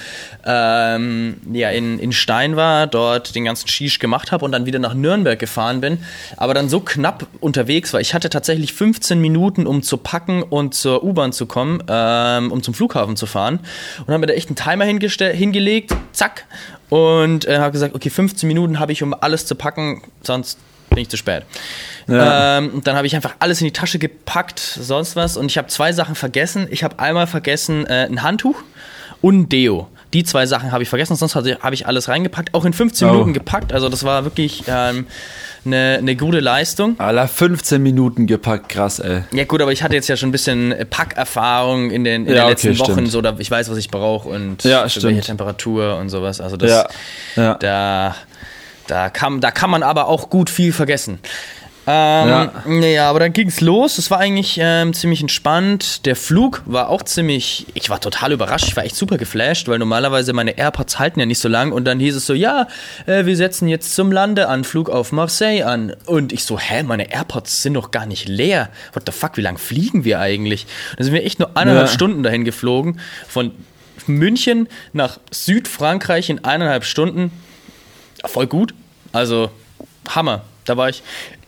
[0.45, 4.81] ähm, ja, in, in Stein war, dort den ganzen Shish gemacht habe und dann wieder
[4.81, 6.03] nach Nürnberg gefahren bin,
[6.37, 8.01] aber dann so knapp unterwegs war.
[8.01, 12.63] Ich hatte tatsächlich 15 Minuten, um zu packen und zur U-Bahn zu kommen, ähm, um
[12.63, 13.61] zum Flughafen zu fahren
[14.01, 16.45] und habe mir da echt einen Timer hingelegt, zack,
[16.89, 20.59] und äh, habe gesagt, okay, 15 Minuten habe ich, um alles zu packen, sonst
[20.91, 21.45] bin ich zu spät.
[22.07, 22.59] Ja.
[22.59, 25.37] Ähm, dann habe ich einfach alles in die Tasche gepackt, sonst was.
[25.37, 26.67] Und ich habe zwei Sachen vergessen.
[26.71, 28.57] Ich habe einmal vergessen äh, ein Handtuch
[29.23, 29.89] und ein Deo.
[30.13, 33.13] Die zwei Sachen habe ich vergessen, sonst habe ich alles reingepackt, auch in 15 oh.
[33.13, 33.73] Minuten gepackt.
[33.73, 35.07] Also das war wirklich ähm,
[35.65, 36.99] eine, eine gute Leistung.
[36.99, 39.23] Aller 15 Minuten gepackt, krass, ey.
[39.33, 42.43] Ja gut, aber ich hatte jetzt ja schon ein bisschen Packerfahrung in den, in ja,
[42.43, 43.11] den letzten okay, Wochen, stimmt.
[43.13, 46.41] so da ich weiß, was ich brauche und ja, welche Temperatur und sowas.
[46.41, 46.87] Also das,
[47.37, 47.55] ja.
[47.55, 48.17] da
[48.91, 51.21] da kann, da kann man aber auch gut viel vergessen.
[51.87, 52.53] Ähm, ja.
[52.67, 53.99] Naja, aber dann ging es los.
[53.99, 56.05] Es war eigentlich ähm, ziemlich entspannt.
[56.05, 57.67] Der Flug war auch ziemlich.
[57.75, 58.69] Ich war total überrascht.
[58.69, 61.73] Ich war echt super geflasht, weil normalerweise meine AirPods halten ja nicht so lang.
[61.73, 62.69] Und dann hieß es so: Ja,
[63.07, 65.95] äh, wir setzen jetzt zum Landeanflug auf Marseille an.
[66.07, 68.69] Und ich so: Hä, meine AirPods sind doch gar nicht leer.
[68.93, 70.67] What the fuck, wie lang fliegen wir eigentlich?
[70.99, 71.93] Da sind wir echt nur eineinhalb ja.
[71.93, 73.01] Stunden dahin geflogen.
[73.27, 73.53] Von
[74.07, 77.33] München nach Südfrankreich in eineinhalb Stunden.
[78.27, 78.75] Voll gut.
[79.13, 79.51] Also,
[80.09, 80.43] Hammer.
[80.65, 81.03] Da war ich.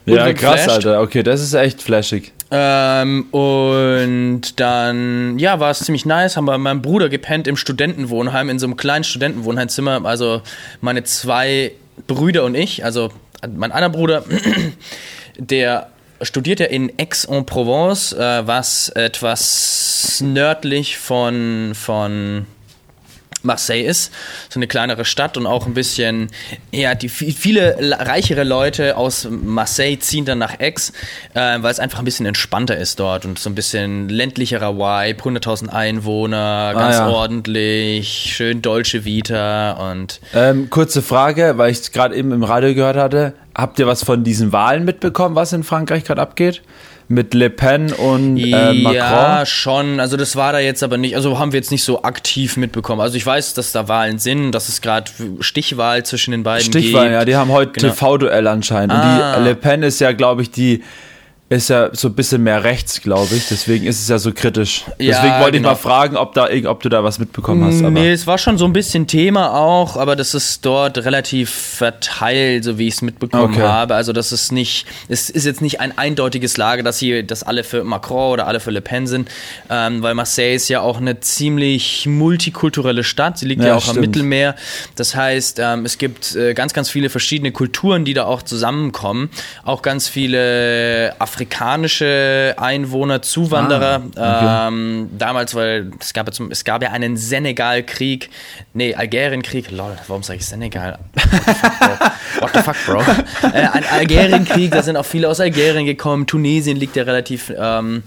[0.05, 1.01] Ja, krass, Alter.
[1.01, 2.33] Okay, das ist echt flashig.
[2.51, 6.37] Ähm, und dann, ja, war es ziemlich nice.
[6.37, 10.05] Haben wir mit meinem Bruder gepennt im Studentenwohnheim, in so einem kleinen Studentenwohnheimzimmer.
[10.05, 10.43] Also
[10.81, 11.73] meine zwei
[12.07, 12.85] Brüder und ich.
[12.85, 13.11] Also
[13.49, 14.25] mein einer Bruder,
[15.39, 15.89] der
[16.21, 22.47] studiert ja in Aix-en-Provence, äh, was etwas nördlich von, von
[23.43, 24.13] Marseille ist,
[24.49, 26.31] so eine kleinere Stadt und auch ein bisschen,
[26.71, 30.93] ja, die viele reichere Leute aus Marseille ziehen dann nach Aix,
[31.35, 35.23] äh, weil es einfach ein bisschen entspannter ist dort und so ein bisschen ländlicherer Vibe,
[35.23, 37.09] 100.000 Einwohner, ganz ah, ja.
[37.09, 40.21] ordentlich, schön Dolce Vita und.
[40.35, 43.35] Ähm, kurze Frage, weil ich es gerade eben im Radio gehört hatte.
[43.55, 46.63] Habt ihr was von diesen Wahlen mitbekommen, was in Frankreich gerade abgeht?
[47.13, 48.95] Mit Le Pen und äh, Macron?
[48.95, 50.01] Ja, schon.
[50.01, 53.03] Also das war da jetzt aber nicht, also haben wir jetzt nicht so aktiv mitbekommen.
[53.03, 57.05] Also ich weiß, dass da Wahlen sind, dass es gerade Stichwahl zwischen den beiden Stichwahl,
[57.05, 57.15] gibt.
[57.15, 57.93] ja, die haben heute genau.
[57.93, 58.93] TV-Duell anscheinend.
[58.93, 59.37] Ah.
[59.37, 60.83] Und die Le Pen ist ja, glaube ich, die
[61.57, 63.49] ist ja so ein bisschen mehr rechts, glaube ich.
[63.49, 64.85] Deswegen ist es ja so kritisch.
[64.99, 65.73] Ja, Deswegen wollte genau.
[65.73, 67.81] ich mal fragen, ob, da, ob du da was mitbekommen hast.
[67.81, 67.91] Aber.
[67.91, 72.65] Nee, es war schon so ein bisschen Thema auch, aber das ist dort relativ verteilt,
[72.65, 73.63] so wie ich es mitbekommen okay.
[73.63, 73.95] habe.
[73.95, 77.65] Also das ist nicht, es ist jetzt nicht ein eindeutiges Lager, dass hier, dass alle
[77.65, 79.29] für Macron oder alle für Le Pen sind,
[79.69, 83.39] ähm, weil Marseille ist ja auch eine ziemlich multikulturelle Stadt.
[83.39, 83.99] Sie liegt ja, ja auch stimmt.
[83.99, 84.55] am Mittelmeer.
[84.97, 89.29] Das heißt, ähm, es gibt äh, ganz, ganz viele verschiedene Kulturen, die da auch zusammenkommen.
[89.65, 94.03] Auch ganz viele Afrikaner afrikanische Einwohner, Zuwanderer.
[94.17, 94.75] Ah, okay.
[94.75, 98.31] ähm, damals, weil es gab, ja es gab ja einen Senegal-Krieg,
[98.75, 100.99] nee, Algerien-Krieg, lol, warum sage ich Senegal?
[102.41, 103.01] What the fuck, Bro?
[103.53, 106.27] äh, ein Algerien-Krieg, da sind auch viele aus Algerien gekommen.
[106.27, 108.05] Tunesien liegt ja relativ ähm,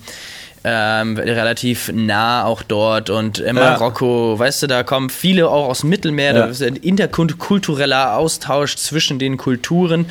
[0.65, 4.39] ähm, relativ nah auch dort und in Marokko, ja.
[4.39, 6.39] weißt du, da kommen viele auch aus dem Mittelmeer, ja.
[6.39, 10.08] da ist ein interkultureller Austausch zwischen den Kulturen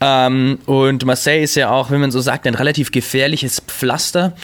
[0.00, 4.34] ähm, und Marseille ist ja auch, wenn man so sagt, ein relativ gefährliches Pflaster.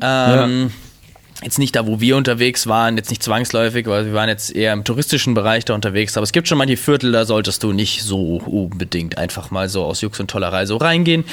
[0.00, 0.70] Ähm, ja
[1.42, 4.72] Jetzt nicht da, wo wir unterwegs waren, jetzt nicht zwangsläufig, weil wir waren jetzt eher
[4.72, 6.16] im touristischen Bereich da unterwegs.
[6.16, 9.84] Aber es gibt schon manche Viertel, da solltest du nicht so unbedingt einfach mal so
[9.84, 11.24] aus Jux und Tollerei so reingehen.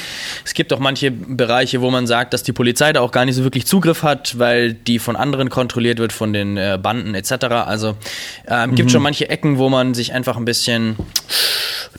[0.44, 3.36] Es gibt auch manche Bereiche, wo man sagt, dass die Polizei da auch gar nicht
[3.36, 7.32] so wirklich Zugriff hat, weil die von anderen kontrolliert wird, von den äh, Banden etc.
[7.66, 7.96] Also
[8.48, 8.74] ähm, mhm.
[8.74, 10.96] gibt schon manche Ecken, wo man sich einfach ein bisschen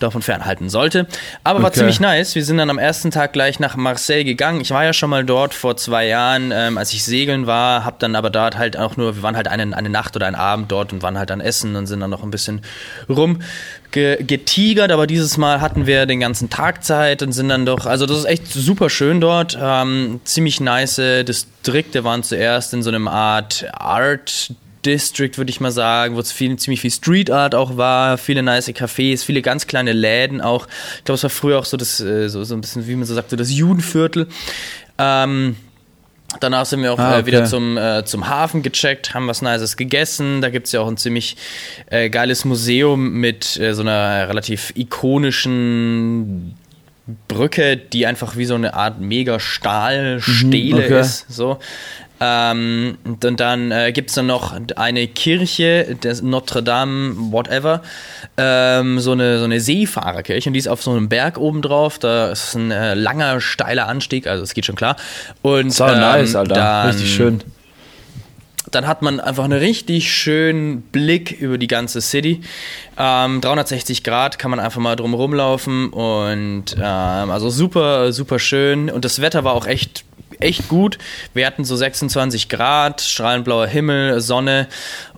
[0.01, 1.07] davon fernhalten sollte.
[1.43, 1.63] Aber okay.
[1.63, 2.35] war ziemlich nice.
[2.35, 4.61] Wir sind dann am ersten Tag gleich nach Marseille gegangen.
[4.61, 7.97] Ich war ja schon mal dort vor zwei Jahren, ähm, als ich segeln war, habe
[8.03, 10.71] dann aber dort halt auch nur, wir waren halt eine, eine Nacht oder einen Abend
[10.71, 12.61] dort und waren halt dann essen und sind dann noch ein bisschen
[13.09, 18.05] rumgetigert, aber dieses Mal hatten wir den ganzen Tag Zeit und sind dann doch, also
[18.05, 23.07] das ist echt super schön dort, ähm, ziemlich nice Distrikte waren zuerst in so einem
[23.07, 24.53] Art Art
[24.85, 28.43] District, würde ich mal sagen, wo es viel, ziemlich viel Street Art auch war, viele
[28.43, 30.67] nice Cafés, viele ganz kleine Läden auch.
[30.97, 33.05] Ich glaube, es war früher auch so das, äh, so, so ein bisschen, wie man
[33.05, 34.27] so sagt, so das Judenviertel.
[34.97, 35.55] Ähm,
[36.39, 37.21] Danach sind wir auch ah, okay.
[37.21, 40.41] äh, wieder zum, äh, zum Hafen gecheckt, haben was Nices gegessen.
[40.41, 41.35] Da gibt es ja auch ein ziemlich
[41.87, 46.55] äh, geiles Museum mit äh, so einer relativ ikonischen
[47.27, 50.99] Brücke, die einfach wie so eine Art mega Stahlstele mhm, okay.
[51.01, 51.25] ist.
[51.29, 51.59] So.
[52.23, 57.81] Ähm, und dann äh, gibt es dann noch eine Kirche, das Notre Dame, whatever,
[58.37, 61.97] ähm, so, eine, so eine Seefahrerkirche und die ist auf so einem Berg oben drauf.
[61.97, 64.97] Da ist ein äh, langer, steiler Anstieg, also es geht schon klar.
[65.41, 66.53] Und so ähm, nice, Alter.
[66.53, 67.41] Dann, Richtig schön.
[68.69, 72.41] Dann hat man einfach einen richtig schönen Blick über die ganze City.
[72.99, 78.91] Ähm, 360 Grad kann man einfach mal drum rumlaufen und ähm, also super, super schön.
[78.91, 80.05] Und das Wetter war auch echt
[80.41, 80.97] echt gut.
[81.33, 84.67] Wir hatten so 26 Grad, strahlend blauer Himmel, Sonne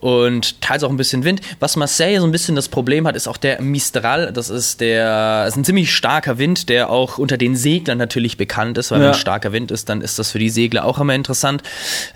[0.04, 1.40] und teils auch ein bisschen Wind.
[1.62, 4.34] Was Marseille so ein bisschen das Problem hat, ist auch der Mistral.
[4.34, 8.78] Das ist der, ist ein ziemlich starker Wind, der auch unter den Seglern natürlich bekannt
[8.78, 9.08] ist, weil ja.
[9.08, 11.64] wenn starker Wind ist, dann ist das für die Segler auch immer interessant.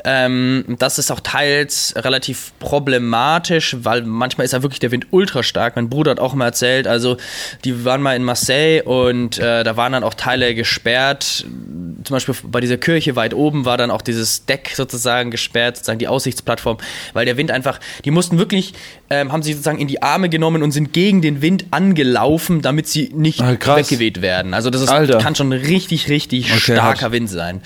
[0.03, 5.41] Ähm, das ist auch teils relativ problematisch, weil manchmal ist ja wirklich der Wind ultra
[5.41, 5.77] stark.
[5.77, 7.15] Mein Bruder hat auch mal erzählt, also
[7.63, 11.45] die waren mal in Marseille und äh, da waren dann auch Teile gesperrt.
[12.03, 15.99] Zum Beispiel bei dieser Kirche weit oben war dann auch dieses Deck sozusagen gesperrt, sozusagen
[15.99, 16.79] die Aussichtsplattform,
[17.13, 18.73] weil der Wind einfach einfach, die mussten wirklich,
[19.09, 22.87] ähm, haben sich sozusagen in die Arme genommen und sind gegen den Wind angelaufen, damit
[22.87, 24.53] sie nicht ah, weggeweht werden.
[24.53, 27.11] Also das ist, kann schon richtig, richtig okay, starker.
[27.11, 27.61] Wind sein.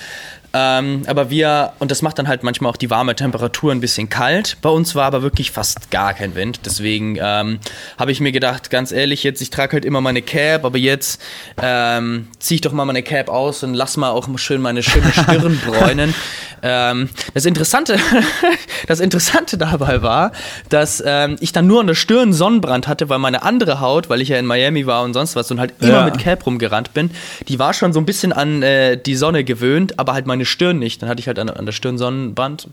[0.53, 4.09] Ähm, aber wir, und das macht dann halt manchmal auch die warme Temperatur ein bisschen
[4.09, 4.57] kalt.
[4.61, 6.61] Bei uns war aber wirklich fast gar kein Wind.
[6.65, 7.59] Deswegen ähm,
[7.97, 11.21] habe ich mir gedacht, ganz ehrlich, jetzt, ich trage halt immer meine Cap, aber jetzt
[11.61, 15.11] ähm, ziehe ich doch mal meine Cap aus und lass mal auch schön meine schöne
[15.13, 16.13] Stirn bräunen.
[16.63, 17.97] ähm, das Interessante,
[18.87, 20.31] das Interessante dabei war,
[20.69, 24.21] dass ähm, ich dann nur an der Stirn Sonnenbrand hatte, weil meine andere Haut, weil
[24.21, 26.05] ich ja in Miami war und sonst was und halt immer ja.
[26.05, 27.11] mit Cap rumgerannt bin,
[27.47, 30.45] die war schon so ein bisschen an äh, die Sonne gewöhnt, aber halt meine meine
[30.45, 31.01] Stirn nicht.
[31.01, 32.67] Dann hatte ich halt an, an der Stirn Sonnenbrand.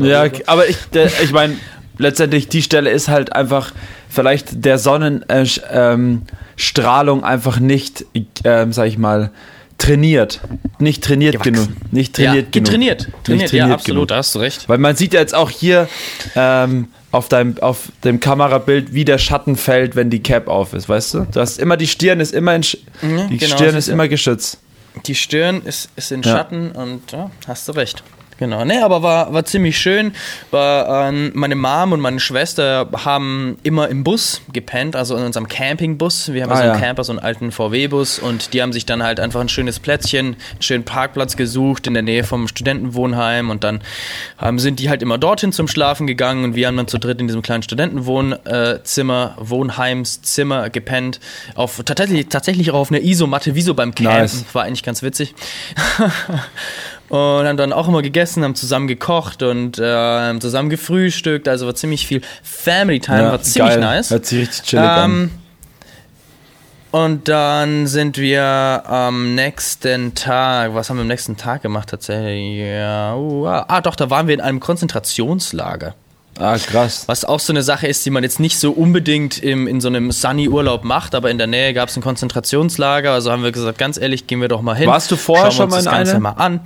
[0.00, 0.76] ja, aber ich,
[1.22, 1.56] ich meine,
[1.98, 3.72] letztendlich die Stelle ist halt einfach
[4.08, 8.06] vielleicht der Sonnenstrahlung äh, einfach nicht,
[8.44, 9.32] äh, sag ich mal,
[9.78, 10.40] trainiert.
[10.78, 11.52] Nicht trainiert Gewachsen.
[11.54, 11.68] genug.
[11.90, 12.70] Nicht trainiert ja, genug.
[12.70, 13.08] Trainiert.
[13.24, 14.08] Trainiert, nicht trainiert ja, absolut, genug.
[14.08, 14.68] da hast du recht.
[14.68, 15.88] Weil man sieht ja jetzt auch hier
[16.34, 20.88] ähm, auf, deinem, auf dem Kamerabild, wie der Schatten fällt, wenn die Cap auf ist,
[20.88, 21.26] weißt du?
[21.32, 24.58] Du hast immer, die Stirn ist immer in, die genau, Stirn ist immer geschützt.
[25.04, 28.02] Die Stirn ist, ist in Schatten und ja, hast du recht.
[28.38, 30.12] Genau, ne, aber war, war ziemlich schön.
[30.50, 35.48] War, ähm, meine Mom und meine Schwester haben immer im Bus gepennt, also in unserem
[35.48, 36.32] Campingbus.
[36.32, 36.78] Wir haben ah, so einen ja.
[36.78, 40.26] Camper, so einen alten VW-Bus und die haben sich dann halt einfach ein schönes Plätzchen,
[40.26, 43.80] einen schönen Parkplatz gesucht in der Nähe vom Studentenwohnheim und dann
[44.42, 47.20] ähm, sind die halt immer dorthin zum Schlafen gegangen und wir haben dann zu dritt
[47.20, 51.20] in diesem kleinen Studentenwohnzimmer, Wohnheimszimmer gepennt.
[51.54, 54.20] Auf, tatsächlich, tatsächlich auch auf einer Isomatte, wie so beim Campen.
[54.20, 54.44] Nice.
[54.52, 55.34] War eigentlich ganz witzig.
[57.08, 61.48] und haben dann auch immer gegessen, haben zusammen gekocht und äh, zusammen gefrühstückt.
[61.48, 63.80] Also war ziemlich viel Family Time, ja, war ziemlich geil.
[63.80, 64.10] nice.
[64.10, 65.30] Hört sich richtig chillig ähm, an.
[66.92, 72.58] Und dann sind wir am nächsten Tag, was haben wir am nächsten Tag gemacht tatsächlich?
[72.58, 75.94] Ja, uh, ah, doch, da waren wir in einem Konzentrationslager.
[76.38, 77.04] Ah, krass.
[77.06, 79.88] Was auch so eine Sache ist, die man jetzt nicht so unbedingt im, in so
[79.88, 83.12] einem Sunny-Urlaub macht, aber in der Nähe gab es ein Konzentrationslager.
[83.12, 84.86] Also haben wir gesagt, ganz ehrlich, gehen wir doch mal hin.
[84.86, 86.60] Warst du vorher schon mal in das Ganze mal an.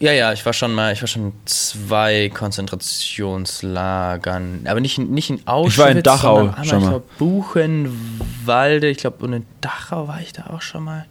[0.00, 5.40] Ja, ja, ich war schon mal, ich war schon zwei Konzentrationslagern, aber nicht, nicht in
[5.46, 5.72] Auschwitz.
[5.72, 6.84] Ich war in Dachau einmal, schon mal.
[6.84, 11.06] Ich glaub, Buchenwalde, ich glaube, und in Dachau war ich da auch schon mal.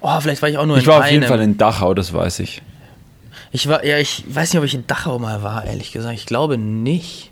[0.00, 1.92] Oh, vielleicht war ich auch nur ich in Ich war auf jeden Fall in Dachau,
[1.92, 2.62] das weiß ich.
[3.50, 6.14] Ich war, ja, ich weiß nicht, ob ich in Dachau mal war, ehrlich gesagt.
[6.14, 7.30] Ich glaube nicht.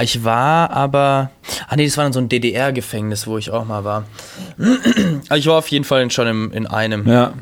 [0.00, 1.30] Ich war aber.
[1.68, 4.04] Ah, nee, das war dann so ein DDR-Gefängnis, wo ich auch mal war.
[5.34, 7.08] Ich war auf jeden Fall schon im, in einem.
[7.08, 7.34] Ja.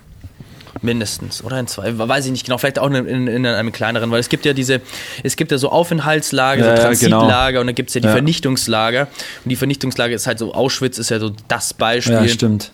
[0.81, 1.43] Mindestens.
[1.43, 1.97] Oder in zwei.
[1.99, 2.59] Weiß ich nicht genau.
[2.59, 4.81] Vielleicht auch in, in, in einem kleineren, weil es gibt ja diese,
[5.25, 7.61] es gibt ja so Aufenthaltslager, ja, so Transitlager genau.
[7.63, 8.13] und dann gibt es ja die ja.
[8.13, 9.09] Vernichtungslager.
[9.45, 12.15] Und die Vernichtungslager ist halt so, Auschwitz ist ja so das Beispiel.
[12.15, 12.71] Ja, stimmt.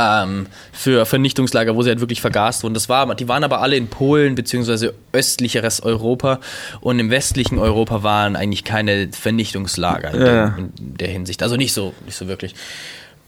[0.00, 2.74] Ähm, für Vernichtungslager, wo sie halt wirklich vergast wurden.
[2.74, 6.38] Das war, die waren aber alle in Polen beziehungsweise östlicheres Europa
[6.80, 10.26] und im westlichen Europa waren eigentlich keine Vernichtungslager in, ja.
[10.26, 11.42] der, in der Hinsicht.
[11.42, 12.54] Also nicht so, nicht so wirklich.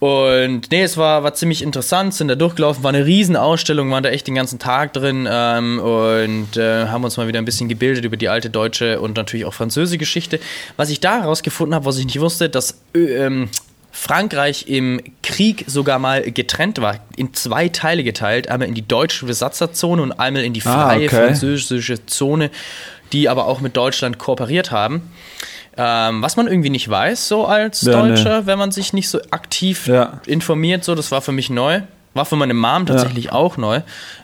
[0.01, 4.09] Und nee, es war, war ziemlich interessant, sind da durchgelaufen, war eine Riesenausstellung, waren da
[4.09, 8.07] echt den ganzen Tag drin ähm, und äh, haben uns mal wieder ein bisschen gebildet
[8.07, 10.41] über die alte deutsche und natürlich auch französische Geschichte.
[10.79, 13.51] Was ich da herausgefunden habe, was ich nicht wusste, dass ähm,
[13.93, 19.27] Frankreich im Krieg sogar mal getrennt war, in zwei Teile geteilt, einmal in die deutsche
[19.27, 21.27] Besatzerzone und einmal in die Ah, freie okay.
[21.27, 22.51] französische Zone,
[23.13, 25.11] die aber auch mit Deutschland kooperiert haben.
[25.77, 29.21] Ähm, was man irgendwie nicht weiß, so als Ja, Deutscher, wenn man sich nicht so
[29.31, 30.21] aktiv Ja.
[30.27, 31.81] informiert, so, das war für mich neu.
[32.13, 33.81] War für meine Mom tatsächlich auch neu,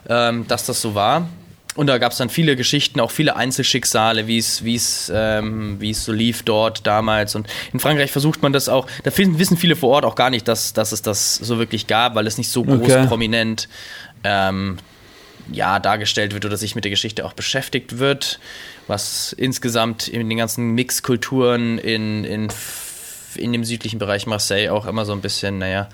[0.08, 1.28] ähm, dass das so war.
[1.76, 5.76] Und da gab es dann viele Geschichten, auch viele Einzelschicksale, wie es, wie es, ähm,
[5.78, 7.34] wie es so lief dort damals.
[7.34, 10.48] Und in Frankreich versucht man das auch, da wissen viele vor Ort auch gar nicht,
[10.48, 13.06] dass, dass es das so wirklich gab, weil es nicht so groß Okay.
[13.06, 13.68] prominent
[14.24, 14.78] ähm,
[15.52, 18.38] ja, dargestellt wird oder sich mit der Geschichte auch beschäftigt wird,
[18.86, 22.48] was insgesamt in den ganzen Mixkulturen in, in,
[23.36, 25.88] in dem südlichen Bereich Marseille auch immer so ein bisschen, naja,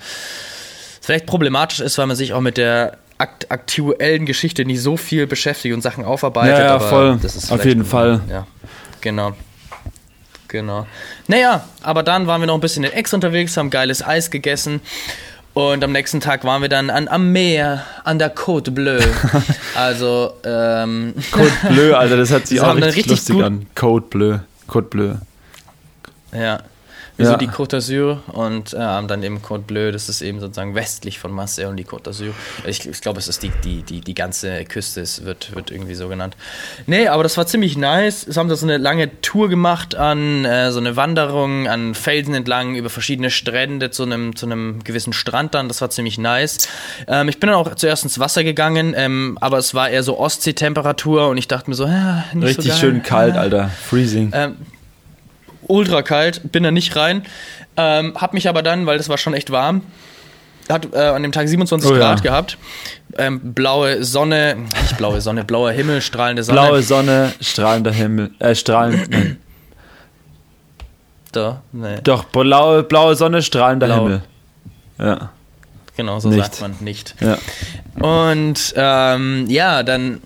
[1.01, 5.27] vielleicht problematisch ist, weil man sich auch mit der akt aktuellen Geschichte nicht so viel
[5.27, 6.57] beschäftigt und Sachen aufarbeitet.
[6.57, 7.19] Ja, ja, voll.
[7.21, 8.21] Das ist Auf jeden Fall.
[8.29, 8.47] Ja,
[9.01, 9.33] genau.
[10.47, 10.85] Genau.
[11.27, 14.81] Naja, aber dann waren wir noch ein bisschen in Ex unterwegs, haben geiles Eis gegessen.
[15.53, 19.03] Und am nächsten Tag waren wir dann an, am Meer, an der Côte Bleue.
[19.75, 23.65] Also, ähm, Code Bleu, Alter, das hört sich Sie auch richtig, richtig lustig an.
[23.73, 24.37] Code Bleu.
[24.67, 25.13] Code Bleu.
[26.31, 26.59] ja.
[27.17, 27.37] Wie so Ja.
[27.37, 31.31] die Côte d'Azur und äh, dann eben Côte Bleue, das ist eben sozusagen westlich von
[31.31, 32.31] Marseille und die Côte d'Azur.
[32.65, 35.93] Ich, ich glaube, es ist die, die, die, die ganze Küste, es wird, wird irgendwie
[35.93, 36.35] so genannt.
[36.87, 38.25] Nee, aber das war ziemlich nice.
[38.27, 42.33] Es haben da so eine lange Tour gemacht an äh, so eine Wanderung an Felsen
[42.33, 45.67] entlang über verschiedene Strände zu einem, zu einem gewissen Strand dann.
[45.67, 46.67] Das war ziemlich nice.
[47.07, 50.17] Ähm, ich bin dann auch zuerst ins Wasser gegangen, ähm, aber es war eher so
[50.19, 52.79] Ostseetemperatur und ich dachte mir so, ja, nicht Richtig so geil.
[52.79, 53.69] schön kalt, Alter.
[53.69, 54.31] Freezing.
[54.33, 54.57] Ähm,
[55.67, 57.25] ultra kalt, bin da nicht rein.
[57.77, 59.81] Ähm, hab mich aber dann, weil das war schon echt warm,
[60.69, 61.99] hat äh, an dem Tag 27 Oh ja.
[61.99, 62.57] Grad gehabt.
[63.17, 66.59] Ähm, blaue Sonne, nicht blaue Sonne, blauer Himmel, strahlende Sonne.
[66.59, 68.31] Blaue Sonne, strahlender Himmel.
[68.39, 69.09] Äh, strahlend.
[71.31, 71.97] Da, nee.
[72.03, 74.03] Doch, blaue, blaue Sonne, strahlender Blau.
[74.03, 74.21] Himmel.
[74.99, 75.31] Ja.
[75.97, 76.43] Genau, so Nicht.
[76.43, 77.15] sagt man nicht.
[77.19, 77.37] Ja.
[77.99, 80.21] Und ähm, ja, dann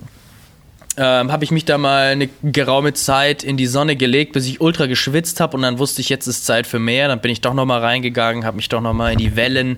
[0.97, 4.62] ähm, habe ich mich da mal eine geraume Zeit in die Sonne gelegt, bis ich
[4.62, 7.07] ultra geschwitzt habe und dann wusste ich, jetzt ist Zeit für mehr.
[7.07, 9.77] Dann bin ich doch noch mal reingegangen, habe mich doch noch mal in die Wellen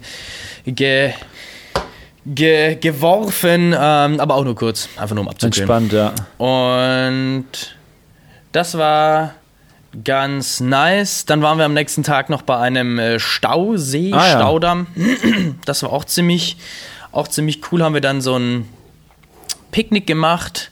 [0.66, 1.12] ge,
[2.26, 5.70] ge, geworfen, ähm, aber auch nur kurz, einfach nur um abzukühlen.
[5.70, 6.14] Entspannt, ja.
[6.44, 7.46] Und
[8.52, 9.36] das war
[10.04, 11.26] ganz nice.
[11.26, 14.40] Dann waren wir am nächsten Tag noch bei einem äh, Stausee, Ah, ja.
[14.40, 14.88] Staudamm.
[15.66, 16.58] Das war auch ziemlich,
[17.12, 17.84] auch ziemlich cool.
[17.84, 18.68] Haben wir dann so ein
[19.72, 20.72] Picknick gemacht.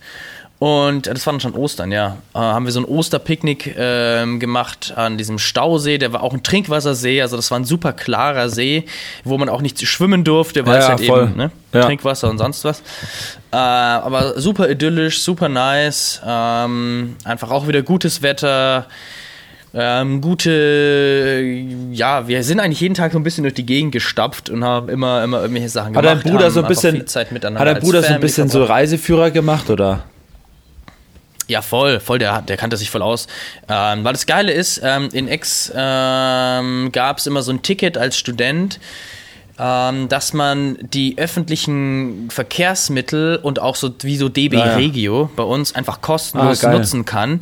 [0.60, 2.18] Und äh, das war dann schon Ostern, ja.
[2.34, 6.00] Äh, haben wir so ein Osterpicknick ähm, gemacht an diesem Stausee.
[6.00, 8.86] Der war auch ein Trinkwassersee, also das war ein super klarer See,
[9.24, 11.24] wo man auch nicht schwimmen durfte, weil Ja, es halt voll.
[11.26, 11.82] eben ne, Ja.
[11.86, 12.80] Trinkwasser und sonst was.
[13.52, 16.22] Äh, aber super idyllisch, super nice.
[16.26, 18.88] Ähm, einfach auch wieder gutes Wetter.
[19.76, 21.44] Ähm, gute,
[21.92, 24.90] ja, wir sind eigentlich jeden Tag so ein bisschen durch die Gegend gestapft und haben
[24.90, 26.26] immer, immer irgendwelche Sachen Hat gemacht.
[26.26, 28.64] dein Bruder so ein bisschen, hat dein Bruder so ein bisschen so.
[28.64, 30.06] Reiseführer gemacht, oder?
[31.48, 33.28] Ja, voll, voll, der, der kannte sich voll aus.
[33.70, 37.98] Ähm, weil das Geile ist, ähm, in Ex ähm, gab es immer so ein Ticket
[37.98, 38.80] als Student,
[39.60, 44.76] ähm, dass man die öffentlichen Verkehrsmittel und auch so wie so DB Ah, ja.
[44.76, 47.42] Regio bei uns einfach kostenlos Ah, nutzen kann.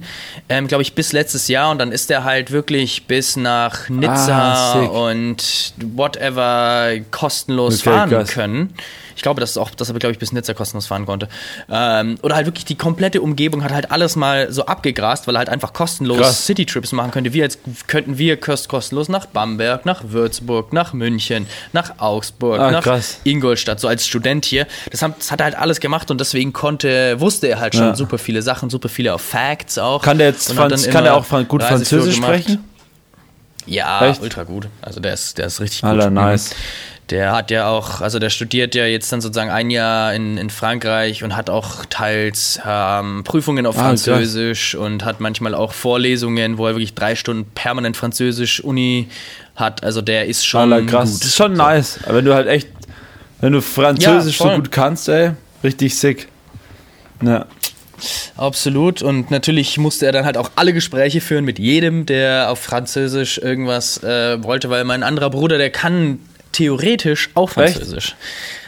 [0.50, 4.82] Ähm, Glaube ich, bis letztes Jahr und dann ist der halt wirklich bis nach Nizza
[4.82, 8.74] Ah, und whatever kostenlos Okay, fahren können.
[9.18, 11.30] Ich glaube, das ist auch, dass er, glaube ich, bis Nizza kostenlos fahren konnte.
[11.72, 15.40] Ähm, oder halt wirklich die komplette Umgebung hat halt alles mal so abgegrast, weil er
[15.40, 16.46] halt einfach kostenlos.
[16.46, 17.32] Citytrips machen könnte.
[17.32, 22.72] Wir jetzt könnten wir kost- kostenlos nach Bamberg, nach Würzburg, nach München, nach Augsburg, Ah,
[22.72, 23.20] nach krass.
[23.24, 24.68] Ingolstadt, so als Student hier.
[24.92, 27.84] Das, haben, das hat er halt alles gemacht und deswegen konnte, wusste er halt schon
[27.86, 27.96] Ja.
[27.96, 30.02] super viele Sachen, super viele auch Facts auch.
[30.02, 32.64] Kann der jetzt Franz, kann er auch gut Französisch sprechen?
[33.66, 34.22] Ja, Echt?
[34.22, 34.68] ultra gut.
[34.82, 35.90] Also der ist, der ist richtig gut.
[35.90, 36.16] Alter, Mhm.
[36.16, 36.52] nice.
[37.12, 40.50] Der hat ja auch, also der studiert ja jetzt dann sozusagen ein Jahr in, in
[40.50, 43.82] Frankreich und hat auch teils ähm, Prüfungen auf Ah.
[43.84, 49.08] Französisch und hat manchmal auch Vorlesungen, wo er wirklich drei Stunden permanent Französisch Uni
[49.56, 49.84] hat.
[49.84, 51.12] Also der ist schon Alter, krass.
[51.12, 51.22] gut.
[51.22, 52.00] Das ist schon nice.
[52.04, 52.68] Aber wenn du halt echt,
[53.42, 55.32] wenn du Französisch Ja, so gut kannst, ey,
[55.64, 56.28] richtig sick.
[57.22, 57.46] Ja.
[58.36, 59.02] Absolut.
[59.02, 63.38] Und natürlich musste er dann halt auch alle Gespräche führen mit jedem, der auf Französisch
[63.38, 66.20] irgendwas äh, wollte, weil mein anderer Bruder, der kann
[66.52, 68.16] theoretisch auch Französisch.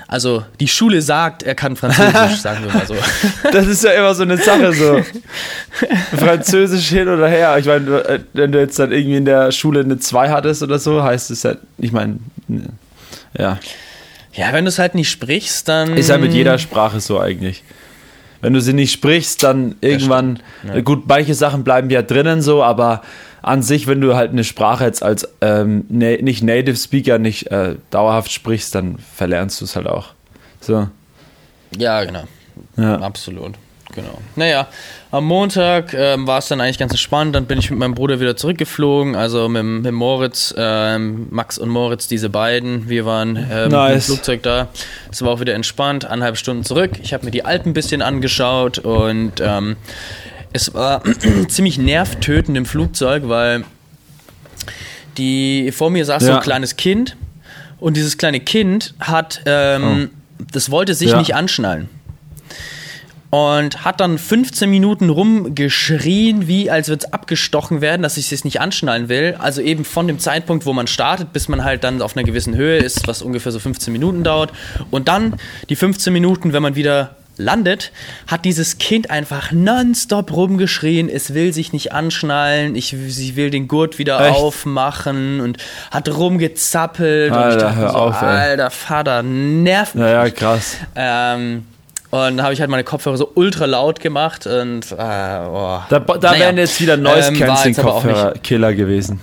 [0.10, 2.96] Also die Schule sagt, er kann Französisch, sagen wir mal so.
[3.52, 5.02] Das ist ja immer so eine Sache, so.
[6.18, 7.58] Französisch hin oder her.
[7.58, 11.04] Ich meine, wenn du jetzt dann irgendwie in der Schule eine 2 hattest oder so,
[11.04, 12.20] heißt es halt, ich meine,
[13.38, 13.60] ja.
[14.34, 15.98] Ja, wenn du es halt nicht sprichst, dann.
[15.98, 17.64] Ist ja mit jeder Sprache so eigentlich.
[18.40, 20.80] Wenn du sie nicht sprichst, dann irgendwann, Ja.
[20.82, 23.02] gut, manche Sachen bleiben ja drinnen so, aber
[23.48, 27.48] an sich, wenn du halt eine Sprache jetzt als ähm, na nicht Native Speaker nicht
[27.52, 30.10] äh, dauerhaft sprichst, dann verlernst du es halt auch.
[30.62, 30.88] So.
[31.78, 32.24] Ja, genau.
[32.76, 33.00] Ja.
[33.00, 33.56] Absolut.
[33.96, 34.20] Genau.
[34.36, 34.68] Naja,
[35.12, 37.34] am Montag ähm, war es dann eigentlich ganz entspannt.
[37.34, 39.16] Dann bin ich mit meinem Bruder wieder zurückgeflogen.
[39.16, 42.90] Also mit, mit Moritz, ähm, Max und Moritz, diese beiden.
[42.90, 43.96] Wir waren ähm, Nice.
[43.96, 44.68] im Flugzeug da.
[45.12, 46.06] Es war auch wieder entspannt.
[46.06, 46.92] Eineinhalb Stunden zurück.
[47.02, 49.78] Ich habe mir die Alpen ein bisschen angeschaut und ähm,
[50.58, 51.02] es war
[51.48, 53.64] ziemlich nervtötend im Flugzeug, weil
[55.18, 56.36] die vor mir saß so Ja.
[56.38, 57.16] ein kleines Kind
[57.80, 60.10] und dieses kleine Kind hat, ähm,
[60.52, 61.20] das wollte sich Ja.
[61.20, 61.90] nicht anschnallen.
[63.30, 68.46] Und hat dann 15 Minuten rumgeschrien, wie als würde es abgestochen werden, dass ich es
[68.46, 69.36] nicht anschnallen will.
[69.38, 72.56] Also eben von dem Zeitpunkt, wo man startet, bis man halt dann auf einer gewissen
[72.56, 74.54] Höhe ist, was ungefähr so 15 Minuten dauert.
[74.92, 75.34] Und dann
[75.68, 77.92] die 15 Minuten, wenn man wieder landet,
[78.28, 83.68] hat dieses Kind einfach nonstop rumgeschrien, es will sich nicht anschnallen, ich, sie will den
[83.68, 84.38] Gurt wieder Echt?
[84.38, 85.58] aufmachen und
[85.92, 87.32] hat rumgezappelt.
[87.32, 88.28] und ich Alter, dachte hör so, auf, ey.
[88.28, 90.04] alter Vater, nervt mich.
[90.04, 90.78] Naja, krass.
[90.96, 91.66] Ähm,
[92.10, 95.80] und dann habe ich halt meine Kopfhörer so ultra laut gemacht und äh, oh.
[95.90, 99.20] Da, da Naja, wären jetzt wieder Noise ähm, aber auch Kopfhörer Killer gewesen.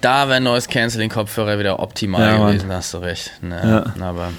[0.00, 3.32] Da wäre Noise Cancelling Kopfhörer wieder optimal Ja, gewesen, da hast du recht.
[3.42, 4.30] Ne, Aber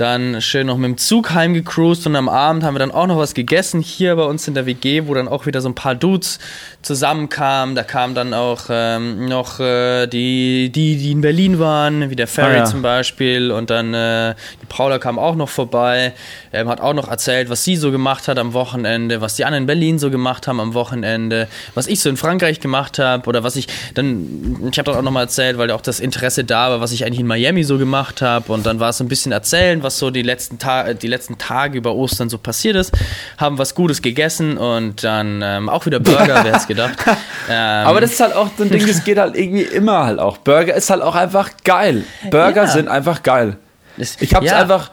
[0.00, 3.18] dann schön noch mit dem Zug heimgecruised und am Abend haben wir dann auch noch
[3.18, 5.94] was gegessen hier bei uns in der WG, wo dann auch wieder so ein paar
[5.96, 6.38] Dudes
[6.82, 7.74] zusammenkamen.
[7.74, 12.28] Da kamen dann auch ähm, noch äh, die, die, die in Berlin waren, wie der
[12.28, 12.64] Ferry Ah, ja.
[12.64, 16.12] zum Beispiel und dann äh, die Paula kam auch noch vorbei,
[16.52, 19.64] ähm, hat auch noch erzählt, was sie so gemacht hat am Wochenende, was die anderen
[19.64, 23.42] in Berlin so gemacht haben am Wochenende, was ich so in Frankreich gemacht habe oder
[23.42, 26.80] was ich dann, ich habe dann auch nochmal erzählt, weil auch das Interesse da war,
[26.80, 29.32] was ich eigentlich in Miami so gemacht habe und dann war es so ein bisschen
[29.32, 32.92] erzählen, was so die letzten, Ta die letzten Tage über Ostern so passiert ist,
[33.38, 36.98] haben was Gutes gegessen und dann ähm, auch wieder Burger, wer hätte es gedacht.
[37.50, 40.18] Ähm, Aber das ist halt auch so ein Ding, das geht halt irgendwie immer halt
[40.18, 40.36] auch.
[40.36, 42.04] Burger ist halt auch einfach geil.
[42.30, 42.66] Burger Ja.
[42.66, 43.56] sind einfach geil.
[43.96, 44.58] Ich habe es ja.
[44.58, 44.90] einfach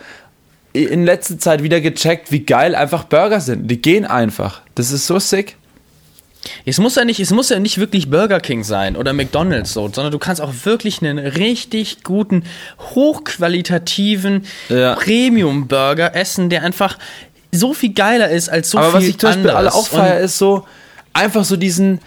[0.71, 3.67] in letzter Zeit wieder gecheckt, wie geil einfach Burger sind.
[3.69, 4.61] Die gehen einfach.
[4.75, 5.57] Das ist so sick.
[6.65, 9.89] Es muss ja nicht, es muss ja nicht wirklich Burger King sein oder McDonald's so,
[9.91, 12.43] sondern du kannst auch wirklich einen richtig guten,
[12.93, 14.95] hochqualitativen Ja.
[14.95, 16.97] Premium Burger essen, der einfach
[17.51, 19.75] so viel geiler ist als so Aber viel was ich zum Beispiel alle anderes.
[19.75, 20.65] auch feier, ist so
[21.13, 21.99] einfach so diesen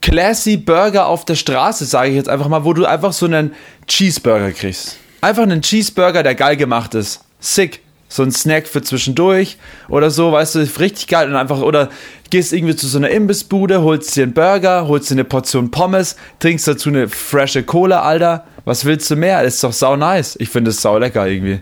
[0.00, 3.54] classy Burger auf der Straße, sage ich jetzt einfach mal, wo du einfach so einen
[3.86, 4.98] Cheeseburger kriegst.
[5.20, 7.20] Einfach einen Cheeseburger, der geil gemacht ist.
[7.40, 7.80] Sick.
[8.08, 9.56] So ein Snack für zwischendurch
[9.88, 11.28] oder so, weißt du, richtig geil.
[11.28, 11.90] Und einfach, oder
[12.30, 16.16] gehst irgendwie zu so einer Imbissbude, holst dir einen Burger, holst dir eine Portion Pommes,
[16.40, 18.44] trinkst dazu eine frische Cola, Alter.
[18.64, 19.42] Was willst du mehr?
[19.42, 20.36] Ist doch sau nice.
[20.40, 21.60] Ich finde es sau lecker irgendwie.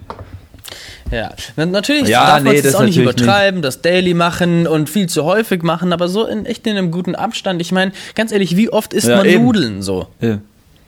[1.10, 4.66] Ja, Na- natürlich Ja, darf man nee, es das auch nicht übertreiben, das Daily machen
[4.66, 7.60] und viel zu häufig machen, aber so in echt in einem guten Abstand.
[7.60, 9.44] Ich meine, ganz ehrlich, wie oft isst Ja, man eben.
[9.44, 10.08] Nudeln so?
[10.20, 10.38] Ja.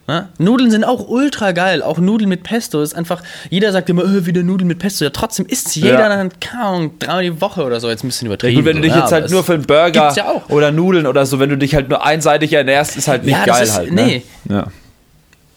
[0.09, 0.29] Ne?
[0.37, 1.81] Nudeln sind auch ultra geil.
[1.83, 3.21] Auch Nudeln mit Pesto ist einfach.
[3.49, 5.03] Jeder sagt immer, äh, wieder Nudeln mit Pesto.
[5.03, 6.07] Ja, trotzdem isst jeder Ja.
[6.09, 7.89] dann, keine Ahnung, dreimal die Woche oder so.
[7.89, 8.53] Jetzt ein bisschen übertrieben.
[8.53, 10.71] Ja, gut, wenn du dich so, jetzt halt aber nur für einen Burger ja oder
[10.71, 13.75] Nudeln oder so, wenn du dich halt nur einseitig ernährst, ist halt nicht geil ist-
[13.77, 13.91] halt.
[13.91, 14.23] nee.
[14.45, 14.55] Ne?
[14.55, 14.67] Ja.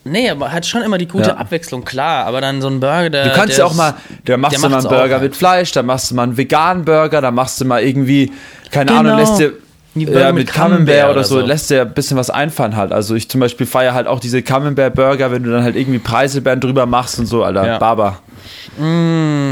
[0.02, 1.36] Nee, aber hat schon immer die gute Ja.
[1.36, 2.24] Abwechslung, klar.
[2.26, 3.24] Aber dann so ein Burger, der.
[3.28, 3.94] Du kannst ja auch mal,
[4.24, 6.84] da machst du mal einen Burger auch, mit Fleisch, da machst du mal einen veganen
[6.84, 8.32] Burger, da machst du mal irgendwie,
[8.72, 9.16] keine Ahnung, Genau.
[9.18, 9.52] lässt dir
[9.94, 11.46] ja, mit mit Camembert oder oder so, so.
[11.46, 12.92] lässt dir ein bisschen was einfallen halt.
[12.92, 16.60] Also ich zum Beispiel feiere halt auch diese Camembert-Burger, wenn du dann halt irgendwie Preiselbeeren
[16.60, 17.66] drüber machst und so, Alter.
[17.66, 17.78] Ja.
[17.78, 18.20] Baba.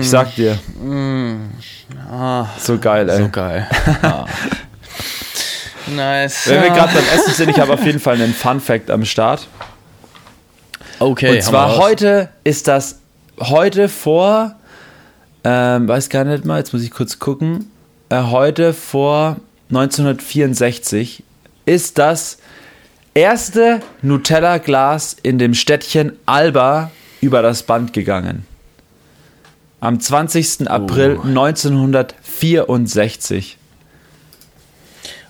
[0.01, 0.59] Ich sag dir.
[2.59, 3.23] so geil, ey.
[3.23, 3.69] So geil.
[4.03, 4.27] Ah.
[5.95, 6.49] nice.
[6.49, 9.49] Wenn wir gerade beim Essen sind, ich habe auf jeden Fall einen Fun-Fact am Start.
[11.01, 13.01] okay, Und zwar heute ist das
[13.41, 14.55] heute vor,
[15.43, 17.71] ähm, weiß gar nicht mal, jetzt muss ich kurz gucken.
[18.09, 19.37] Äh, heute vor
[19.71, 21.23] 1964
[21.67, 22.39] ist das
[23.15, 26.91] erste Nutella-Glas in dem Städtchen Alba
[27.21, 28.47] über das Band gegangen.
[29.81, 30.69] Am 20.
[30.69, 33.57] April 1964.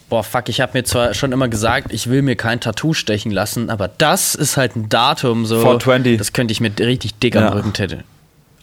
[0.09, 3.31] Boah, fuck, ich habe mir zwar schon immer gesagt, ich will mir kein Tattoo stechen
[3.31, 5.57] lassen, aber das ist halt ein Datum so.
[5.61, 6.17] 420.
[6.17, 7.51] Das könnte ich mir richtig dick am Ja.
[7.51, 8.05] Rücken tätowieren.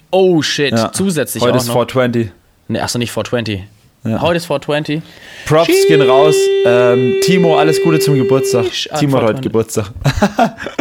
[0.09, 0.91] Oh shit, Ja.
[0.91, 1.73] zusätzlich Heute auch ist noch.
[1.75, 2.31] 420.
[2.67, 3.63] Nee, achso, nicht 420.
[4.05, 4.21] Ja.
[4.21, 5.01] Heute ist 420.
[5.47, 6.35] Props gehen raus.
[6.63, 8.65] Ähm, Timo, alles Gute zum Geburtstag.
[8.65, 9.43] Sheesh, an Timo hat heute 420.
[9.43, 9.91] Geburtstag.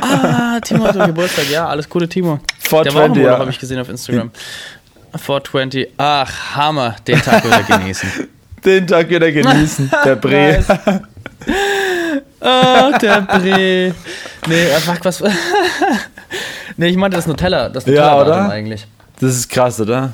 [0.02, 1.50] Ah, Timo hat Geburtstag.
[1.50, 2.40] Ja, alles Gute, Timo.
[2.60, 3.38] 420, Der ja.
[3.38, 4.30] habe ich gesehen auf Instagram.
[5.16, 5.88] 420.
[5.96, 6.96] Ach, Hammer.
[7.06, 8.10] Den Tag wieder genießen.
[8.64, 9.90] Den Tag wieder genießen.
[10.04, 10.30] Der Bre.
[10.30, 10.66] Nice.
[12.40, 13.94] Ach, der Bre.
[14.48, 15.22] Nee, fuck, was.
[16.76, 18.50] Nee, ich meinte das Nutella, das Ja, Nutella oder?
[18.50, 18.86] eigentlich.
[19.20, 20.12] Das ist krass, oder?